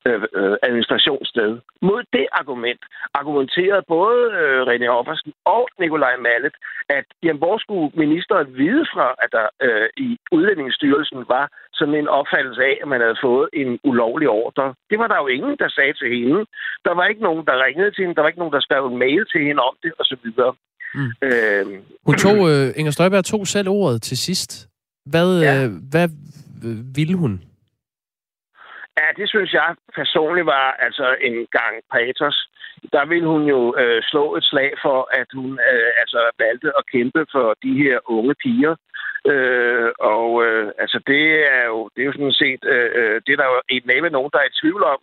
[0.08, 1.50] øh, øh, administrationssted.
[1.88, 2.82] Mod det argument
[3.20, 6.54] argumenterede både øh, René Offersen og Nikolaj Mallet,
[6.98, 11.46] at jamen, hvor skulle ministeren vide fra, at der øh, i Udlændingsstyrelsen var
[11.78, 14.74] sådan en opfattelse af, at man havde fået en ulovlig ordre.
[14.90, 16.40] Det var der jo ingen, der sagde til hende.
[16.86, 18.14] Der var ikke nogen, der ringede til hende.
[18.14, 20.26] Der var ikke nogen, der skrev en mail til hende om det, osv.
[20.94, 21.10] Mm.
[21.26, 21.66] Øh,
[22.06, 24.68] Hun tog, øh, Inger Støjberg tog selv ordet til sidst.
[25.12, 25.64] Hvad, ja.
[25.64, 26.08] øh, hvad
[26.96, 27.32] ville hun?
[28.98, 32.38] Ja, det synes jeg personligt var altså en gang patos.
[32.92, 36.84] Der ville hun jo øh, slå et slag for, at hun øh, altså valgte at
[36.92, 38.74] kæmpe for de her unge piger.
[39.32, 41.24] Øh, og øh, altså det
[41.58, 44.10] er jo det er jo sådan set øh, øh det er der jo et næppe
[44.10, 45.00] nogen der er i tvivl om.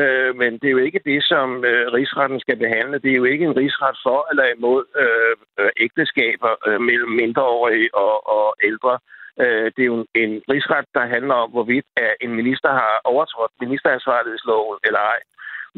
[0.00, 2.98] Øh, men det er jo ikke det, som øh, rigsretten skal behandle.
[2.98, 7.94] Det er jo ikke en rigsret for eller imod øh, øh ægteskaber øh, mellem mindreårige
[7.94, 8.94] og, og ældre.
[8.94, 9.17] Øh,
[9.74, 11.86] det er jo en rigsret, der handler om, hvorvidt
[12.20, 15.20] en minister har overtrådt ministeransvarlighedsloven eller ej.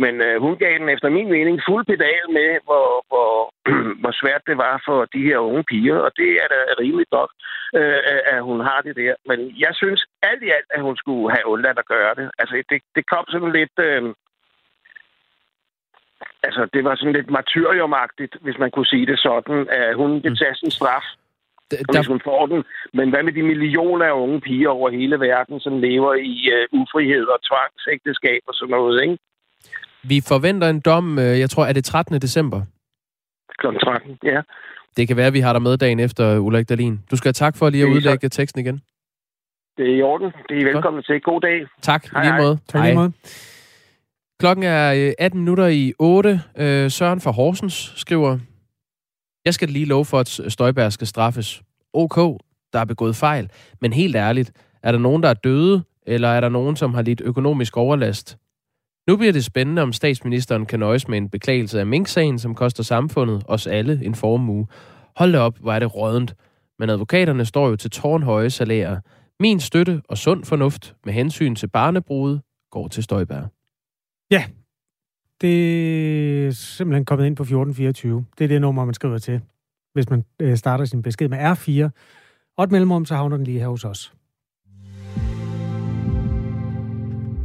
[0.03, 3.33] Men øh, hun gav den efter min mening fuld pedal med, hvor, hvor,
[4.01, 7.31] hvor svært det var for de her unge piger, og det er da rimeligt nok,
[7.79, 7.99] øh,
[8.35, 9.15] at hun har det der.
[9.27, 12.31] Men jeg synes alt i alt, at hun skulle have undladt at gøre det.
[12.39, 13.77] Altså, det, det kom sådan lidt...
[13.89, 14.03] Øh,
[16.43, 20.39] altså, det var sådan lidt martyriumagtigt, hvis man kunne sige det sådan, at hun vil
[20.39, 21.07] tage sin straf
[21.71, 21.99] der...
[21.99, 22.65] hvis hun får den.
[22.99, 26.81] Men hvad med de millioner af unge piger over hele verden, som lever i uh,
[26.81, 29.19] ufrihed og tvangsægteskab og sådan noget, ikke?
[30.03, 32.21] Vi forventer en dom, øh, jeg tror, er det 13.
[32.21, 32.61] december?
[33.59, 33.67] Kl.
[33.85, 34.41] 13, ja.
[34.97, 37.01] Det kan være, at vi har dig med dagen efter, Ulrik Dalin.
[37.11, 38.37] Du skal have tak for lige at udlægge så...
[38.37, 38.81] teksten igen.
[39.77, 40.33] Det er i orden.
[40.49, 41.21] Det er velkommen til.
[41.21, 41.67] God dag.
[41.83, 42.59] Tak, hej, lige måde.
[42.69, 43.13] Tak, lige måde.
[44.41, 46.41] Klokken er 18 øh, minutter i 8.
[46.91, 48.39] Søren fra Horsens skriver,
[49.45, 51.63] jeg skal lige love for, at Støjberg skal straffes.
[51.93, 52.17] OK,
[52.73, 53.51] der er begået fejl.
[53.81, 57.03] Men helt ærligt, er der nogen, der er døde, eller er der nogen, som har
[57.03, 58.39] lidt økonomisk overlast?
[59.09, 62.83] Nu bliver det spændende, om statsministeren kan nøjes med en beklagelse af Mink-sagen, som koster
[62.83, 64.67] samfundet, os alle, en formue.
[65.17, 66.35] Hold da op, hvor er det rådent.
[66.79, 69.01] Men advokaterne står jo til tårnhøje salærer.
[69.41, 73.49] Min støtte og sund fornuft med hensyn til barnebruget går til Støjberg.
[74.31, 74.45] Ja,
[75.41, 78.25] det er simpelthen kommet ind på 1424.
[78.39, 79.41] Det er det nummer, man skriver til,
[79.93, 81.91] hvis man øh, starter sin besked med R4.
[82.57, 84.13] Og et mellemrum, så havner den lige her hos os.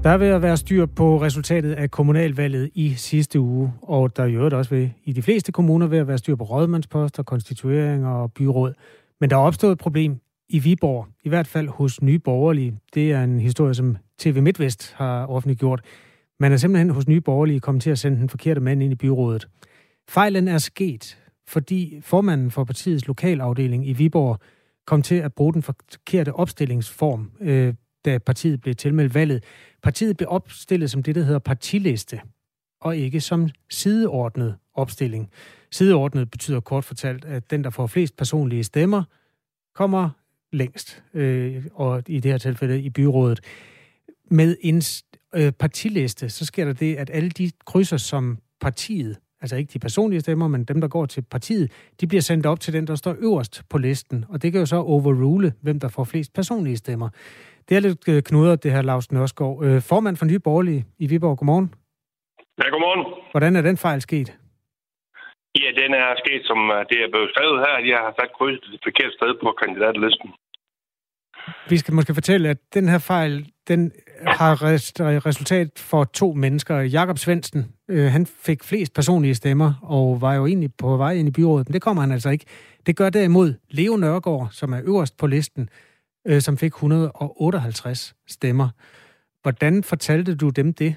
[0.03, 4.57] Der vil være styr på resultatet af kommunalvalget i sidste uge, og der er jo
[4.57, 8.73] også ved, i de fleste kommuner ved at være styr på rådmandsposter, konstitueringer og byråd.
[9.21, 10.19] Men der er opstået et problem
[10.49, 12.79] i Viborg, i hvert fald hos nye borgerlige.
[12.93, 15.81] Det er en historie, som TV MidtVest har offentliggjort.
[16.39, 18.95] Man er simpelthen hos nye borgerlige kommet til at sende den forkerte mand ind i
[18.95, 19.47] byrådet.
[20.09, 21.17] Fejlen er sket,
[21.47, 24.39] fordi formanden for partiets lokalafdeling i Viborg
[24.85, 27.73] kom til at bruge den forkerte opstillingsform, øh,
[28.05, 29.43] da partiet blev tilmeldt valget.
[29.83, 32.21] Partiet blev opstillet som det, der hedder partiliste,
[32.81, 35.29] og ikke som sideordnet opstilling.
[35.71, 39.03] Sideordnet betyder kort fortalt, at den, der får flest personlige stemmer,
[39.75, 40.09] kommer
[40.51, 43.39] længst, øh, og i det her tilfælde i byrådet.
[44.31, 44.81] Med en
[45.35, 49.79] øh, partiliste, så sker der det, at alle de krydser, som partiet, altså ikke de
[49.79, 51.71] personlige stemmer, men dem, der går til partiet,
[52.01, 54.25] de bliver sendt op til den, der står øverst på listen.
[54.29, 57.09] Og det kan jo så overrule, hvem der får flest personlige stemmer.
[57.69, 59.63] Det er lidt øh, knuder, det her Lars Nørskov.
[59.63, 61.73] Øh, formand for Nye Borgerlige i Viborg, godmorgen.
[62.63, 63.03] Ja, godmorgen.
[63.31, 64.29] Hvordan er den fejl sket?
[65.61, 68.73] Ja, den er sket, som øh, det er blevet skrevet her, jeg har sat krydset
[68.73, 70.29] et forkert sted på kandidatlisten.
[71.69, 73.91] Vi skal måske fortælle, at den her fejl, den
[74.21, 74.63] har
[75.25, 76.79] resultat for to mennesker.
[76.79, 81.27] Jakob Svendsen, øh, han fik flest personlige stemmer, og var jo egentlig på vej ind
[81.27, 82.45] i byrådet, men det kommer han altså ikke.
[82.85, 85.69] Det gør derimod Leo Nørgaard, som er øverst på listen,
[86.27, 88.69] øh, som fik 158 stemmer.
[89.41, 90.95] Hvordan fortalte du dem det?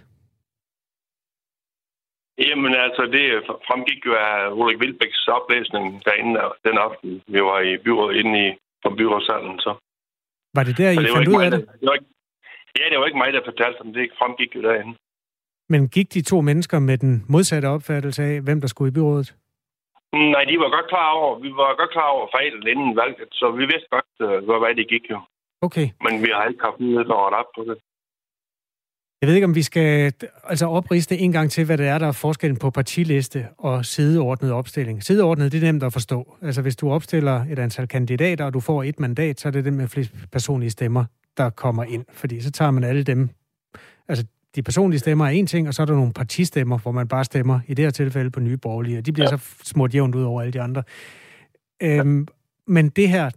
[2.48, 3.24] Jamen altså, det
[3.68, 8.52] fremgik jo af Ulrik Vilbæks oplæsning derinde den aften, vi var i byrådet inde i
[8.84, 9.72] på byrådssalen, så.
[10.54, 11.60] Var det der, I Så det fandt ud af det?
[11.66, 12.06] der- det var ikke,
[12.78, 13.92] ja, det var ikke mig, der fortalte dem.
[13.92, 14.94] Det fremgik jo derinde.
[15.68, 19.34] Men gik de to mennesker med den modsatte opfattelse af, hvem der skulle i byrådet?
[20.12, 23.50] Nej, de var godt klar over, vi var godt klar over fejlen inden valget, så
[23.50, 25.20] vi vidste godt, øh, hvor vej det gik jo.
[25.60, 25.88] Okay.
[26.04, 27.78] Men vi har ikke haft mulighed for at op på det.
[29.20, 30.12] Jeg ved ikke, om vi skal
[30.44, 34.52] altså opriste en gang til, hvad det er, der er forskellen på partiliste og sideordnet
[34.52, 35.02] opstilling.
[35.02, 36.36] Sideordnet, det er nemt at forstå.
[36.42, 39.64] Altså, hvis du opstiller et antal kandidater, og du får et mandat, så er det
[39.64, 41.04] dem med flest personlige stemmer,
[41.38, 42.04] der kommer ind.
[42.12, 43.28] Fordi så tager man alle dem...
[44.08, 44.24] Altså,
[44.54, 47.24] de personlige stemmer er en ting, og så er der nogle partistemmer, hvor man bare
[47.24, 49.36] stemmer, i det her tilfælde på nye borgerlige, og de bliver ja.
[49.36, 50.82] så smurt jævnt ud over alle de andre.
[51.82, 52.28] Øhm,
[52.66, 53.30] men det her,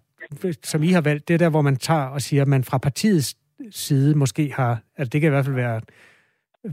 [0.64, 2.78] som I har valgt, det er der, hvor man tager og siger, at man fra
[2.78, 3.38] partiets
[3.72, 5.82] side måske har, altså det kan i hvert fald være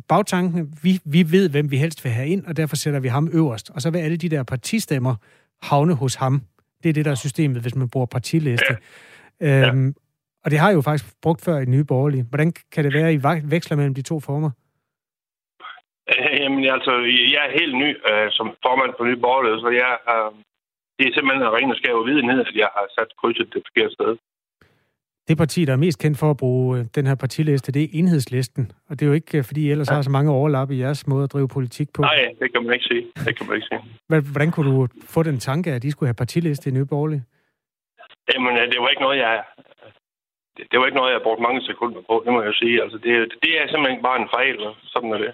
[0.08, 3.28] bagtanken, vi, vi ved, hvem vi helst vil have ind, og derfor sætter vi ham
[3.32, 3.70] øverst.
[3.70, 5.14] Og så vil alle de der partistemmer
[5.62, 6.42] havne hos ham.
[6.82, 8.76] Det er det, der er systemet, hvis man bruger partiliste.
[9.40, 9.68] Ja.
[9.68, 9.94] Øhm,
[10.44, 12.24] og det har jeg jo faktisk brugt før i Nye Borgerlige.
[12.30, 14.50] Hvordan kan det være, at I veksler mellem de to former?
[16.10, 16.92] Øh, Jamen altså,
[17.34, 20.30] jeg er helt ny øh, som formand for Nye Borgerlige, så jeg, øh,
[20.98, 23.94] det er simpelthen en ren og skæv videnhed, at jeg har sat krydset det forkerte
[23.98, 24.12] sted.
[25.28, 27.88] Det parti, der er mest kendt for at bruge øh, den her partiliste, det er
[27.92, 28.72] enhedslisten.
[28.88, 29.94] Og det er jo ikke, øh, fordi I ellers ja.
[29.94, 32.02] har så mange overlap i jeres måde at drive politik på.
[32.02, 33.04] Nej, det kan man ikke sige.
[33.26, 33.80] Det kan man ikke sige.
[34.32, 37.22] Hvordan kunne du få den tanke, at I skulle have partiliste i Nye Borgerlige?
[38.34, 39.42] Jamen, det var ikke noget, jeg...
[40.58, 42.82] Det, det var ikke noget, jeg brugte mange sekunder på, det må jeg sige.
[42.82, 45.32] Altså, det, det er simpelthen bare en fejl, og sådan er det.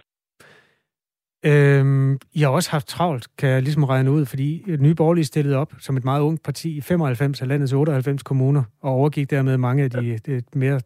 [1.51, 5.57] Øhm, I har også haft travlt, kan jeg ligesom regne ud, fordi Nye Borgerlige stillede
[5.57, 9.57] op som et meget ungt parti i 95 af landets 98 kommuner, og overgik dermed
[9.57, 10.81] mange af de, de mere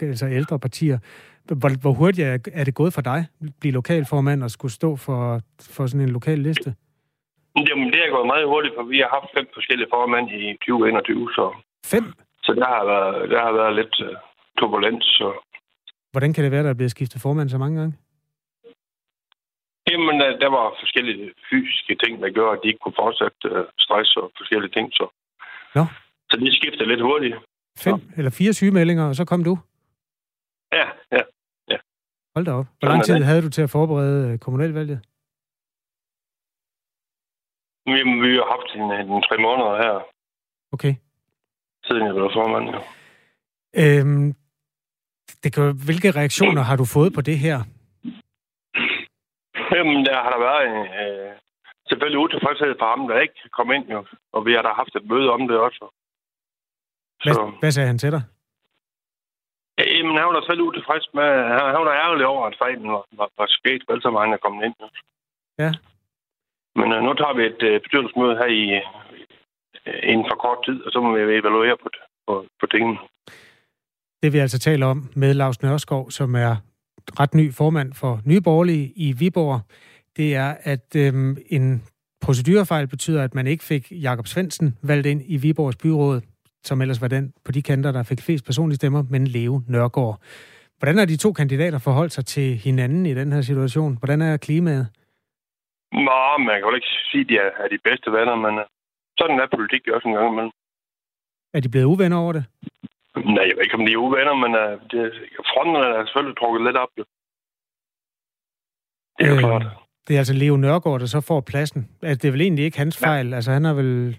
[0.00, 0.98] altså ældre partier.
[1.44, 4.96] Hvor, hvor hurtigt er, er det gået for dig at blive lokalformand og skulle stå
[4.96, 5.40] for,
[5.74, 6.74] for sådan en lokal liste?
[7.68, 11.28] Jamen, det er gået meget hurtigt, for vi har haft fem forskellige formænd i 2021,
[11.36, 11.44] så...
[11.86, 12.04] Fem?
[12.44, 14.16] Så der har været, der har været lidt uh,
[14.58, 15.26] turbulens, så...
[16.12, 17.94] Hvordan kan det være, der er blevet skiftet formand så mange gange?
[19.90, 23.64] Jamen, øh, der var forskellige fysiske ting, der gør, at de ikke kunne fortsætte uh,
[23.84, 25.04] stress og forskellige ting, så...
[25.74, 25.84] Nå.
[26.30, 27.36] Så de skiftede lidt hurtigt.
[27.78, 28.18] Fem ja.
[28.18, 29.58] eller fire sygemeldinger, og så kom du?
[30.72, 30.86] Ja,
[31.16, 31.22] ja,
[31.72, 31.78] ja.
[32.34, 32.66] Hold da op.
[32.78, 34.98] Hvor lang tid havde du til at forberede øh, kommunalvalget?
[37.86, 39.94] Jamen, vi har haft en, en tre måneder her,
[40.74, 40.94] Okay.
[41.86, 42.66] Siden jeg blev formand.
[42.74, 42.80] Ja.
[43.82, 44.34] Øhm,
[45.42, 47.58] det kan, hvilke reaktioner har du fået på det her?
[49.74, 51.32] Jamen, der har der været en, øh,
[51.88, 54.00] selvfølgelig utilfredshed for ham, der ikke kom ind, jo.
[54.32, 55.84] Og vi har da haft et møde om det også.
[57.24, 58.22] Hvad, hvad sagde han til dig?
[59.78, 61.28] Jamen, han var da selv utilfreds med...
[61.50, 64.26] Han, han var da ærgerlig over, at fejlen var, var, var sket, vel så meget
[64.28, 64.74] han er kommet ind.
[65.58, 65.70] Ja.
[66.78, 68.62] Men øh, nu tager vi et øh, bestyrelsesmøde her i,
[69.86, 72.98] inden for kort tid, og så må vi evaluere på, det, på, på tingene.
[74.22, 76.56] Det vi altså taler om med Lars Nørskov, som er
[77.20, 79.60] ret ny formand for Nye Borgerlige i Viborg,
[80.16, 81.82] det er, at øhm, en
[82.24, 86.20] procedurefejl betyder, at man ikke fik Jakob Svendsen valgt ind i Viborgs byråd,
[86.64, 90.20] som ellers var den på de kanter, der fik flest personlige stemmer, men Leo Nørgaard.
[90.78, 93.98] Hvordan har de to kandidater forholdt sig til hinanden i den her situation?
[93.98, 94.86] Hvordan er klimaet?
[95.92, 98.64] Nå, man kan jo ikke sige, at de er, er de bedste venner, men øh,
[99.18, 100.52] sådan er politik jo også en gang imellem.
[101.56, 102.44] Er de blevet uvenner over det?
[103.34, 105.00] Nej, jeg ved ikke, om de er uvenner, men øh, det,
[105.50, 106.88] fronten er selvfølgelig trukket lidt op.
[106.98, 107.04] Jo.
[109.18, 109.66] Det er jo klart.
[110.08, 111.82] Det er altså Leo Nørgaard, der så får pladsen.
[112.02, 113.34] Altså, det er vel egentlig ikke hans fejl.
[113.34, 114.18] Altså, han har vel...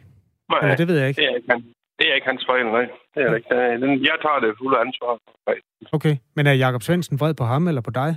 [0.49, 1.21] Nej, Eller det ved jeg ikke.
[1.21, 1.61] Det er ikke, han,
[1.99, 2.85] det er ikke hans fejl, nej.
[3.13, 3.55] Det er det ikke.
[3.55, 5.19] Øh, Jeg tager det fulde ansvar.
[5.47, 5.57] Nej.
[5.91, 6.15] Okay.
[6.35, 8.11] Men er Jakob Svendsen vred på ham eller på dig?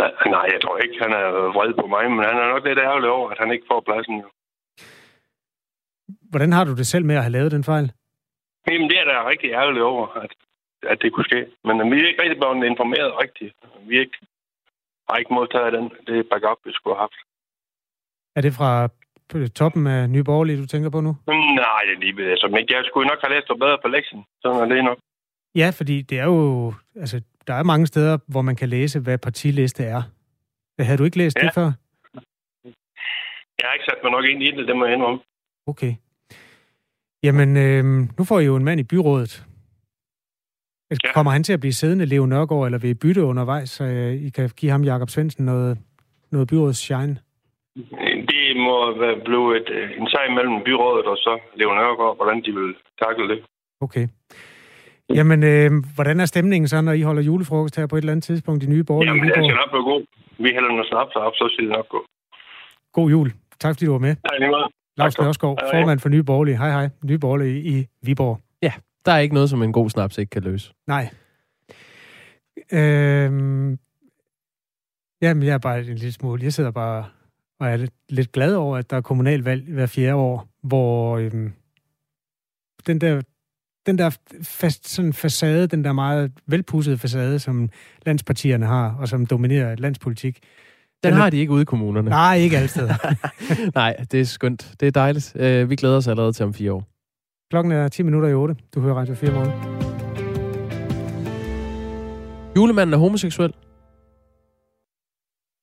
[0.00, 2.78] Nej, nej, jeg tror ikke, han er vred på mig, men han er nok lidt
[2.78, 4.14] ærgerlig over, at han ikke får pladsen.
[4.24, 4.28] Jo.
[6.34, 7.86] Hvordan har du det selv med at have lavet den fejl?
[8.68, 10.32] Jamen, det er da rigtig ærgerlig over, at,
[10.92, 11.40] at det kunne ske.
[11.66, 13.54] Men øh, vi er ikke rigtig blevet informeret rigtigt.
[13.88, 14.18] Vi er ikke,
[15.08, 15.84] har ikke modtaget den.
[16.08, 17.18] Det backup, vi skulle have haft.
[18.36, 18.70] Er det fra
[19.34, 21.12] øh, toppen af Nye Borgerlige, du tænker på nu?
[21.62, 22.50] Nej, det er lige ved det.
[22.50, 24.24] Men jeg skulle nok have læst noget bedre på lektionen.
[24.42, 24.98] Sådan er det nok.
[25.54, 26.72] Ja, fordi det er jo...
[27.02, 27.16] Altså,
[27.46, 30.02] der er mange steder, hvor man kan læse, hvad partiliste er.
[30.78, 31.46] Havde du ikke læst Ja.
[31.46, 31.68] det før?
[33.58, 35.20] Jeg har ikke sat mig nok ind i det, det må jeg indrømme.
[35.66, 35.94] Okay.
[37.26, 37.84] Jamen, øh,
[38.18, 39.44] nu får I jo en mand i byrådet.
[40.90, 41.12] Ja.
[41.14, 44.12] Kommer han til at blive siddende, Leo Nørgaard, eller vil I bytte undervejs, så øh,
[44.26, 45.78] I kan give ham, Jakob Svendsen, noget,
[46.32, 47.16] noget byrådets shine?
[48.32, 52.42] Det må være blive et, øh, en sag mellem byrådet og så Leo Nørgaard, hvordan
[52.44, 53.38] de vil takle det.
[53.80, 54.06] Okay.
[55.18, 58.24] Jamen, øh, hvordan er stemningen så, når I holder julefrokost her på et eller andet
[58.24, 59.10] tidspunkt i Nye Borgerlige?
[59.10, 60.02] Jamen, i det skal nok blive god.
[60.38, 62.00] Vi hælder noget snaps op, så siger det nok gå.
[62.92, 63.32] God jul.
[63.60, 64.14] Tak fordi du var med.
[64.26, 64.68] Hej, lige måde.
[64.96, 65.18] Lars.
[65.18, 66.56] Nørskov, formand for Nye Borgerlige.
[66.56, 68.40] Hej hej, Nye Borgerlige i Viborg.
[68.62, 68.72] Ja,
[69.06, 70.72] Der er ikke noget, som en god snaps ikke kan løse.
[70.86, 71.10] Nej.
[72.72, 73.78] Øhm,
[75.22, 76.42] jamen, jeg er bare en lille smule.
[76.42, 77.04] Jeg sidder bare
[77.60, 81.52] og er lidt, lidt glad over, at der er kommunalvalg hver fjerde år, hvor øhm,
[82.86, 83.22] den der
[83.86, 87.70] den der fast, sådan facade, den der meget velpussede facade, som
[88.06, 90.38] landspartierne har, og som dominerer landspolitik.
[91.08, 92.10] Den, har de ikke ude i kommunerne.
[92.10, 92.88] Nej, ikke altid.
[93.74, 94.74] Nej, det er skønt.
[94.80, 95.32] Det er dejligt.
[95.34, 96.84] Uh, vi glæder os allerede til om fire år.
[97.50, 98.56] Klokken er 10 minutter i 8.
[98.74, 99.84] Du hører Radio 4 morgen.
[102.56, 103.52] Julemanden er homoseksuel.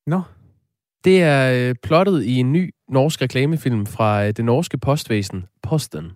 [0.07, 0.21] Nå.
[1.03, 6.11] Det er øh, plottet i en ny norsk reklamefilm fra øh, det norske postvæsen, Posten.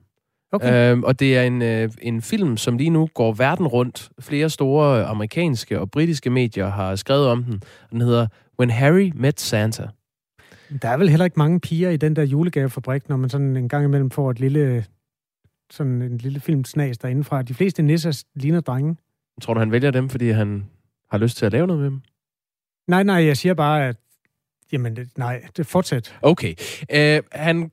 [0.51, 0.91] Okay.
[0.91, 4.09] Øhm, og det er en, øh, en film, som lige nu går verden rundt.
[4.19, 7.61] Flere store amerikanske og britiske medier har skrevet om den.
[7.91, 8.28] Den hedder
[8.60, 9.88] When Harry Met Santa.
[10.82, 13.70] Der er vel heller ikke mange piger i den der julegavefabrik, når man sådan en
[13.70, 14.86] gang imellem får et lille,
[15.72, 17.41] sådan en lille filmsnas derindefra.
[17.41, 18.97] De fleste nisser ligner drenge.
[19.41, 20.66] Tror du, han vælger dem, fordi han
[21.12, 22.01] har lyst til at lave noget med dem?
[22.88, 23.95] Nej, nej, jeg siger bare, at
[24.72, 26.16] Jamen, nej, det fortsæt.
[26.22, 26.53] Okay.
[26.95, 27.72] Uh, han,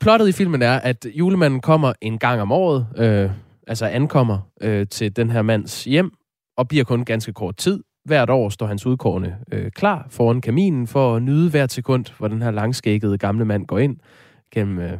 [0.00, 3.32] plottet i filmen er, at julemanden kommer en gang om året, uh,
[3.66, 6.12] altså ankommer uh, til den her mands hjem,
[6.56, 7.82] og bliver kun ganske kort tid.
[8.08, 12.28] Hvert år står hans udkårne uh, klar foran kaminen for at nyde hvert sekund, hvor
[12.28, 13.96] den her langskækkede gamle mand går ind
[14.50, 14.98] gennem uh,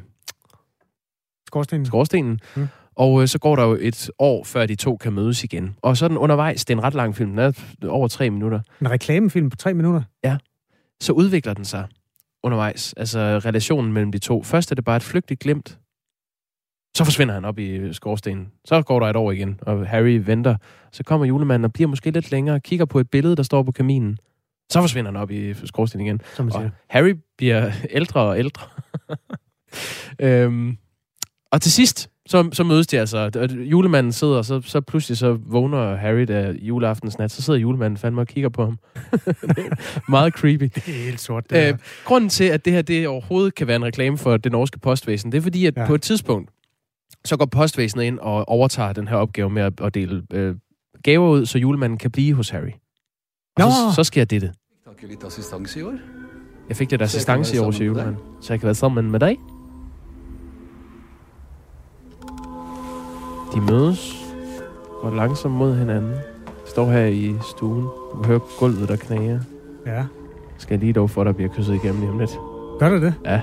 [1.47, 1.87] skorstenen.
[1.87, 2.41] skorstenen.
[2.57, 2.69] Mm.
[2.97, 5.77] Og øh, så går der jo et år, før de to kan mødes igen.
[5.83, 7.53] Og så den undervejs, det er en ret lang film, den er
[7.89, 8.61] over tre minutter.
[8.81, 10.03] En reklamefilm på tre minutter?
[10.25, 10.37] Ja
[11.01, 11.87] så udvikler den sig
[12.43, 12.93] undervejs.
[12.97, 14.43] Altså relationen mellem de to.
[14.43, 15.79] Først er det bare et flygtigt glimt.
[16.97, 18.49] Så forsvinder han op i skorstenen.
[18.65, 20.57] Så går der et år igen, og Harry venter.
[20.93, 23.73] Så kommer julemanden og bliver måske lidt længere, kigger på et billede, der står på
[23.73, 24.19] kaminen.
[24.71, 26.21] Så forsvinder han op i skorstenen igen.
[26.35, 28.67] Som og Harry bliver ældre og ældre.
[30.27, 30.79] øhm,
[31.53, 33.49] og til sidst, så, så mødes de altså.
[33.51, 37.31] Julemanden sidder, så, så pludselig så vågner Harry der juleaftens nat.
[37.31, 38.79] Så sidder julemanden fandme og kigger på ham.
[40.09, 40.63] Meget creepy.
[40.75, 43.77] Det er helt sort, det øh, Grunden til, at det her det overhovedet kan være
[43.77, 45.87] en reklame for det norske postvæsen, det er fordi, at ja.
[45.87, 46.51] på et tidspunkt,
[47.25, 50.55] så går postvæsenet ind og overtager den her opgave med at, at dele øh,
[51.03, 52.73] gaver ud, så julemanden kan blive hos Harry.
[53.57, 53.71] Og Nå.
[53.71, 54.25] så, så sker
[55.81, 55.99] i år.
[56.69, 58.17] Jeg fik lidt assistance i år, siger julemanden.
[58.41, 59.37] Så jeg kan være sammen med dig.
[63.55, 64.25] De mødes,
[65.03, 66.15] går langsomt mod hinanden.
[66.67, 67.83] Står her i stuen.
[67.83, 69.41] Du hører gulvet, der knager.
[69.87, 70.05] Ja.
[70.59, 72.39] Skal jeg lige dog for, at der bliver kysset igennem lige om lidt.
[72.79, 73.15] Gør du det?
[73.25, 73.41] Ja.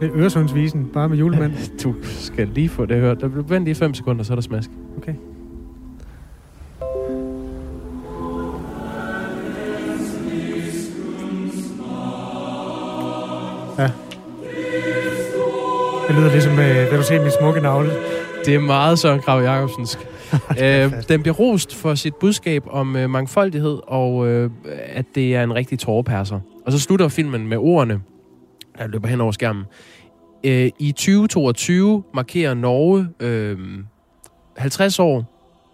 [0.00, 1.52] Det er Øresundsvisen, bare med julemand.
[1.84, 3.20] du skal lige få det hørt.
[3.20, 4.70] Der bliver vendt i 5 sekunder, så er der smask.
[4.96, 5.14] Okay.
[13.78, 13.90] Ja.
[16.08, 17.90] Det lyder ligesom, øh, vil du se min smukke navle?
[18.46, 19.98] Det er meget Søren Krav Jacobsensk.
[20.62, 24.50] øh, den bliver rost for sit budskab om øh, mangfoldighed, og øh,
[24.86, 26.40] at det er en rigtig tårepasser.
[26.66, 28.00] Og så slutter filmen med ordene,
[28.78, 29.64] der løber hen over skærmen.
[30.44, 33.58] Øh, I 2022 markerer Norge øh,
[34.56, 35.24] 50 år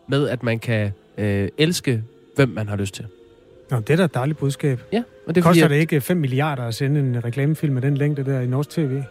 [0.09, 2.03] med, at man kan øh, elske,
[2.37, 3.07] hvem man har lyst til.
[3.71, 4.81] Nå, det er da et dejligt budskab.
[4.93, 5.03] Ja.
[5.27, 8.25] Og det Koster fordi, det ikke 5 milliarder at sende en reklamefilm med den længde
[8.25, 9.03] der i norsk tv?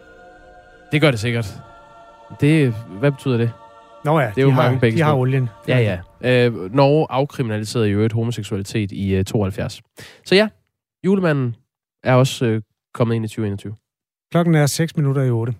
[0.92, 1.54] Det gør det sikkert.
[2.40, 3.50] Det, hvad betyder det?
[4.04, 5.48] Nå ja, det er jo de, mange har, begge de har olien.
[5.68, 6.46] Ja, ja.
[6.46, 9.82] Øh, Norge afkriminaliserede jo et homoseksualitet i øh, 72.
[10.26, 10.48] Så ja,
[11.04, 11.56] julemanden
[12.04, 12.62] er også øh,
[12.94, 13.74] kommet ind i 2021.
[14.30, 15.54] Klokken er 6 minutter i 8.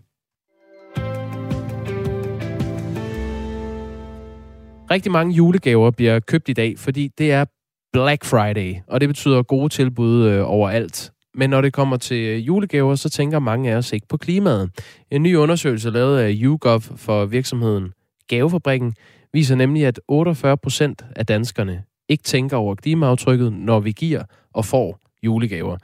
[4.90, 7.44] Rigtig mange julegaver bliver købt i dag, fordi det er
[7.92, 11.12] Black Friday, og det betyder gode tilbud øh, overalt.
[11.34, 14.70] Men når det kommer til julegaver, så tænker mange af os ikke på klimaet.
[15.10, 17.92] En ny undersøgelse lavet af YouGov for virksomheden
[18.28, 18.94] Gavefabrikken
[19.32, 24.22] viser nemlig, at 48 procent af danskerne ikke tænker over klimaaftrykket, når vi giver
[24.54, 25.76] og får julegaver.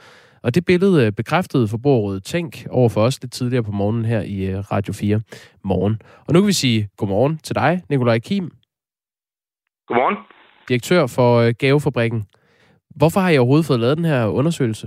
[0.49, 4.39] Og det billede bekræftede forbrugerrådet Tænk over for os lidt tidligere på morgenen her i
[4.73, 5.21] Radio 4
[5.71, 5.95] morgen.
[6.27, 8.45] Og nu kan vi sige godmorgen til dig, Nikolaj Kim.
[9.87, 10.17] Godmorgen.
[10.69, 12.21] Direktør for Gavefabrikken.
[12.99, 14.87] Hvorfor har I overhovedet fået lavet den her undersøgelse?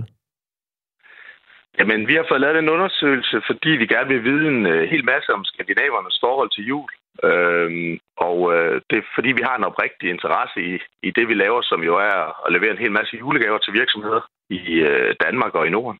[1.78, 5.04] Jamen, vi har fået lavet en undersøgelse, fordi vi gerne vil vide en uh, hel
[5.12, 6.90] masse om skandinavernes forhold til jul.
[7.28, 7.92] Øhm,
[8.26, 10.72] og uh, det er fordi, vi har en oprigtig interesse i,
[11.08, 14.22] i det, vi laver, som jo er at levere en hel masse julegaver til virksomheder
[14.50, 15.98] i uh, Danmark og i Norden.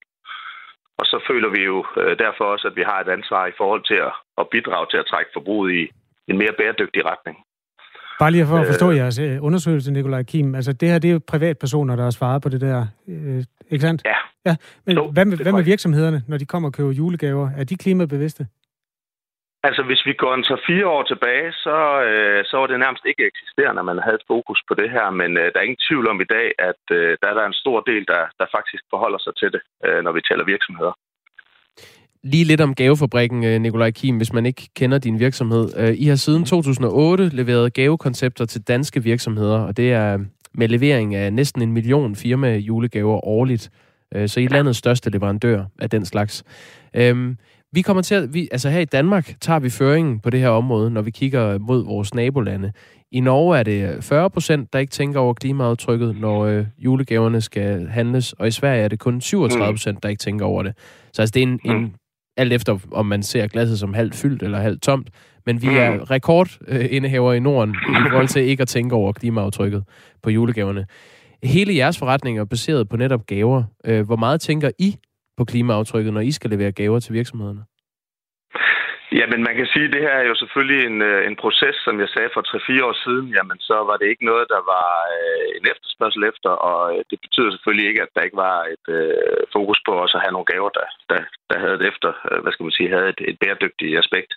[1.00, 3.82] Og så føler vi jo uh, derfor også, at vi har et ansvar i forhold
[3.90, 5.82] til at, at bidrage til at trække forbruget i
[6.30, 7.36] en mere bæredygtig retning.
[8.18, 10.54] Bare lige for at forstå øh, jeres undersøgelse, Nikolaj Kim.
[10.54, 13.82] Altså, det her, det er jo privatpersoner, der har svaret på det der, øh, ikke
[13.82, 14.02] sandt?
[14.04, 14.16] Ja.
[14.46, 14.56] ja.
[14.86, 17.50] Men jo, hvad, med, hvad med virksomhederne, når de kommer og køber julegaver?
[17.56, 18.46] Er de klimabevidste?
[19.68, 21.76] Altså, hvis vi går en så fire år tilbage, så,
[22.08, 25.06] øh, så var det nærmest ikke eksisterende, at man havde et fokus på det her.
[25.20, 27.60] Men øh, der er ingen tvivl om i dag, at øh, der er der en
[27.62, 30.94] stor del, der, der faktisk forholder sig til det, øh, når vi taler virksomheder.
[32.32, 35.64] Lige lidt om gavefabrikken, øh, Nikolaj Kim, hvis man ikke kender din virksomhed.
[35.80, 40.18] Øh, I har siden 2008 leveret gavekoncepter til danske virksomheder, og det er
[40.54, 43.70] med levering af næsten en million firma julegaver årligt.
[44.14, 46.44] Øh, så I er landets største leverandør af den slags.
[47.74, 50.48] Vi kommer til at, vi, altså her i Danmark tager vi føringen på det her
[50.48, 52.72] område, når vi kigger mod vores nabolande.
[53.12, 57.88] I Norge er det 40 procent, der ikke tænker over klimaaftrykket, når øh, julegaverne skal
[57.88, 60.74] handles, og i Sverige er det kun 37 procent, der ikke tænker over det.
[61.12, 61.94] Så altså, det er en, en,
[62.36, 65.08] alt efter om man ser glasset som halvt fyldt eller halvt tomt,
[65.46, 69.84] men vi er rekordindehaver i Norden i forhold til ikke at tænke over klimaaftrykket
[70.22, 70.86] på julegaverne.
[71.42, 73.62] Hele jeres forretning er baseret på netop gaver.
[73.84, 74.96] Øh, Hvor meget tænker I
[75.36, 77.64] på klimaaftrykket, når I skal levere gaver til virksomhederne?
[79.18, 81.76] Ja, men man kan sige, at det her er jo selvfølgelig en, øh, en proces,
[81.86, 83.26] som jeg sagde for 3-4 år siden.
[83.36, 87.18] Jamen, så var det ikke noget, der var øh, en efterspørgsel efter, og øh, det
[87.24, 90.50] betyder selvfølgelig ikke, at der ikke var et øh, fokus på også at have nogle
[90.52, 91.20] gaver, der, der,
[91.50, 94.32] der havde et efter, øh, hvad skal man sige, havde et, et bæredygtigt aspekt.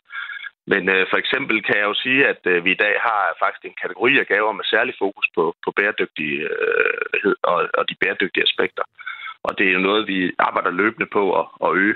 [0.72, 3.64] Men øh, for eksempel kan jeg jo sige, at øh, vi i dag har faktisk
[3.66, 8.48] en kategori af gaver med særlig fokus på, på bæredygtighed øh, og, og de bæredygtige
[8.50, 8.86] aspekter.
[9.48, 11.96] Og det er jo noget, vi arbejder løbende på at, at øge.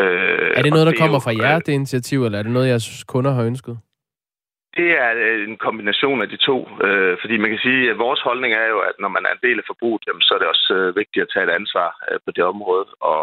[0.00, 2.42] Øh, Er det og noget, der er kommer jo, fra jer, det initiativ, eller er
[2.42, 3.78] det noget, jeres kunder har ønsket?
[4.76, 6.68] Det er øh, en kombination af de to.
[6.86, 9.44] Øh, fordi man kan sige, at vores holdning er jo, at når man er en
[9.48, 12.18] del af forbruget, jamen, så er det også øh, vigtigt at tage et ansvar øh,
[12.24, 12.86] på det område.
[13.00, 13.20] Og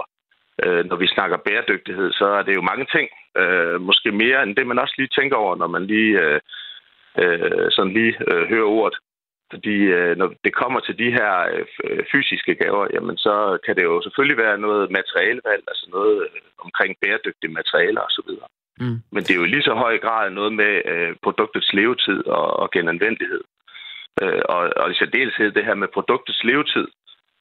[0.65, 3.07] øh, når vi snakker bæredygtighed, så er det jo mange ting.
[3.41, 6.39] Øh, måske mere end det, man også lige tænker over, når man lige, øh,
[7.21, 8.97] øh, sådan lige øh, hører ordet.
[9.51, 11.31] Fordi øh, når det kommer til de her
[11.83, 16.41] øh, fysiske gaver, jamen så kan det jo selvfølgelig være noget materialevalg, altså noget øh,
[16.65, 18.29] omkring bæredygtige materialer osv.
[18.79, 18.99] Mm.
[19.13, 22.47] Men det er jo i lige så høj grad noget med øh, produktets levetid og,
[22.61, 23.43] og genanvendelighed.
[24.21, 26.87] Øh, og, og i særdeleshed det her med produktets levetid.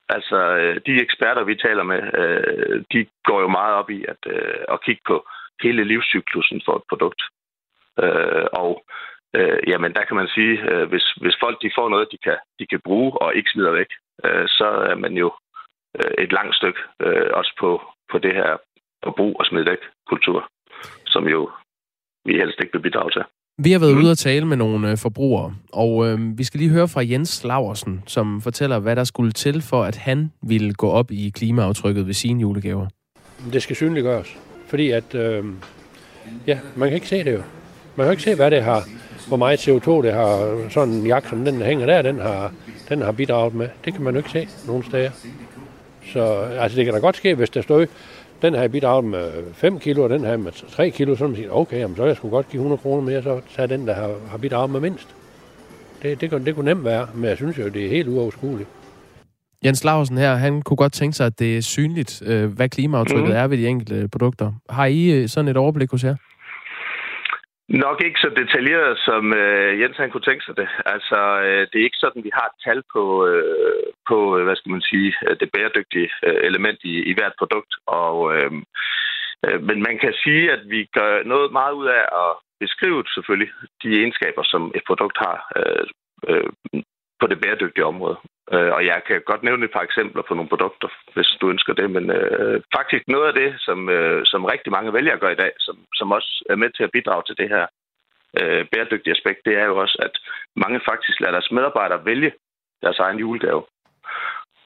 [0.09, 4.23] Altså, øh, de eksperter, vi taler med, øh, de går jo meget op i at,
[4.27, 5.27] øh, at kigge på
[5.63, 7.23] hele livscyklusen for et produkt.
[8.03, 8.85] Øh, og
[9.39, 12.39] øh, jamen, der kan man sige, øh, hvis, hvis folk de får noget, de kan,
[12.59, 13.91] de kan bruge og ikke smider væk,
[14.25, 15.29] øh, så er man jo
[15.99, 17.71] øh, et langt stykke øh, også på,
[18.11, 18.51] på det her
[19.07, 20.49] at bruge og smide væk kultur,
[21.07, 21.51] som jo
[22.25, 23.23] vi helst ikke vil bidrage til.
[23.59, 26.71] Vi har været ude og tale med nogle øh, forbrugere, og øh, vi skal lige
[26.71, 30.91] høre fra Jens Laversen, som fortæller, hvad der skulle til for, at han ville gå
[30.91, 32.87] op i klimaaftrykket ved sine julegaver.
[33.53, 35.45] Det skal synliggøres, fordi at, øh,
[36.47, 37.43] ja, man kan ikke se det jo.
[37.97, 38.81] Man kan ikke se, hvad det har,
[39.29, 42.53] hvor meget CO2 det har, sådan en jakke som den, der hænger der, den har,
[42.89, 43.69] den har bidraget med.
[43.85, 45.11] Det kan man jo ikke se nogen steder.
[46.13, 46.25] Så
[46.61, 47.87] altså, det kan da godt ske, hvis der stod,
[48.43, 51.51] den har bidraget med 5 kilo, og den her med 3 kilo, så man siger,
[51.51, 53.95] okay, jamen, så er jeg sgu godt give 100 kroner mere, så tager den, der
[53.95, 55.09] har, har bidraget med mindst.
[56.03, 58.69] Det, det, kunne, det kunne nemt være, men jeg synes jo, det er helt uoverskueligt.
[59.65, 63.29] Jens Laversen her, han kunne godt tænke sig, at det er synligt, øh, hvad klimaaftrykket
[63.29, 63.37] Mhm.
[63.37, 64.53] er ved de enkelte produkter.
[64.71, 66.15] Har I øh, sådan et overblik hos jer?
[67.69, 70.69] Nok ikke så detaljeret, som øh, Jens han kunne tænke sig det.
[70.87, 74.57] Altså, øh, det er ikke sådan, vi har et tal på, øh, på øh, hvad
[74.57, 77.73] skal man sige, øh, det bæredygtige øh, element i, i hvert produkt.
[77.87, 78.53] Og, øh,
[79.45, 83.51] øh, men man kan sige, at vi gør noget meget ud af at beskrive selvfølgelig
[83.83, 85.87] de egenskaber, som et produkt har øh,
[86.29, 86.51] øh,
[87.21, 88.17] på det bæredygtige område.
[88.53, 91.73] Øh, og jeg kan godt nævne et par eksempler på nogle produkter, hvis du ønsker
[91.73, 91.91] det.
[91.91, 95.53] Men øh, faktisk noget af det, som, øh, som rigtig mange vælgere gør i dag,
[95.59, 97.67] som, som også er med til at bidrage til det her
[98.41, 100.15] øh, bæredygtige aspekt, det er jo også, at
[100.57, 102.33] mange faktisk lader deres medarbejdere vælge
[102.83, 103.63] deres egen julegave.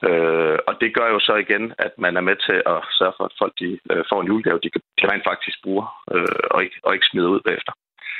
[0.07, 3.23] Øh, og det gør jo så igen, at man er med til at sørge for,
[3.23, 6.63] at folk de, øh, får en julegave, de, kan, de rent faktisk bruger, øh, og,
[6.63, 7.73] ikke, og ikke smider ud bagefter.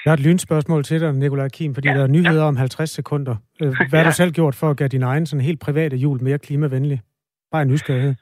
[0.06, 2.48] Jeg har et lynspørgsmål til dig, Nikolaj Kim, fordi ja, der er nyheder ja.
[2.48, 3.36] om 50 sekunder.
[3.62, 4.22] Øh, Hvad har du Ja.
[4.22, 7.02] selv gjort for at gøre din egen sådan helt private jul mere klimavenlig?
[7.52, 8.16] Bare en nysgerrighed.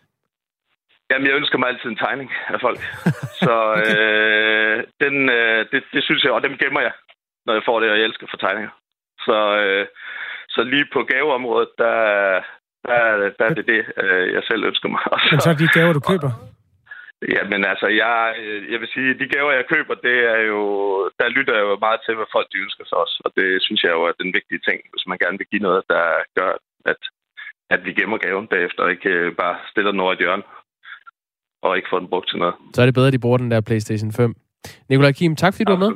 [1.11, 2.79] Jamen, jeg ønsker mig altid en tegning af folk.
[3.45, 3.55] Så
[3.87, 6.91] øh, den, øh, det, det synes jeg, og dem gemmer jeg,
[7.45, 8.73] når jeg får det, og jeg elsker for tegninger.
[9.27, 9.85] Så, øh,
[10.49, 11.95] så lige på gaveområdet, der,
[12.87, 12.97] der,
[13.39, 15.01] der er det det, øh, jeg selv ønsker mig.
[15.11, 16.31] Og Men så er de gaver, du køber.
[17.21, 20.61] Jamen altså, jeg, øh, jeg vil sige, de gaver, jeg køber, det er jo,
[21.19, 23.21] der lytter jeg jo meget til, hvad folk de ønsker sig også.
[23.25, 25.83] Og det synes jeg jo er den vigtige ting, hvis man gerne vil give noget,
[25.89, 26.05] der
[26.39, 26.51] gør,
[26.91, 27.01] at,
[27.69, 30.43] at vi gemmer gaven bagefter, og ikke øh, bare stiller den over et hjørne,
[31.61, 32.55] og ikke får den brugt til noget.
[32.73, 34.35] Så er det bedre, at de bruger den der PlayStation 5.
[34.89, 35.91] Nikolaj Kim, tak fordi du var med.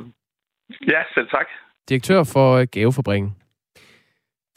[0.92, 1.46] Ja, selv tak.
[1.88, 3.41] Direktør for øh, Gavefabrikken.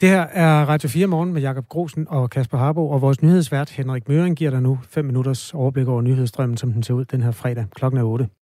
[0.00, 3.70] Det her er Radio 4 Morgen med Jakob Grosen og Kasper Harbo, og vores nyhedsvært
[3.70, 7.22] Henrik Møring giver dig nu 5 minutters overblik over nyhedsstrømmen, som den ser ud den
[7.22, 7.66] her fredag.
[7.74, 8.28] Klokken er 8.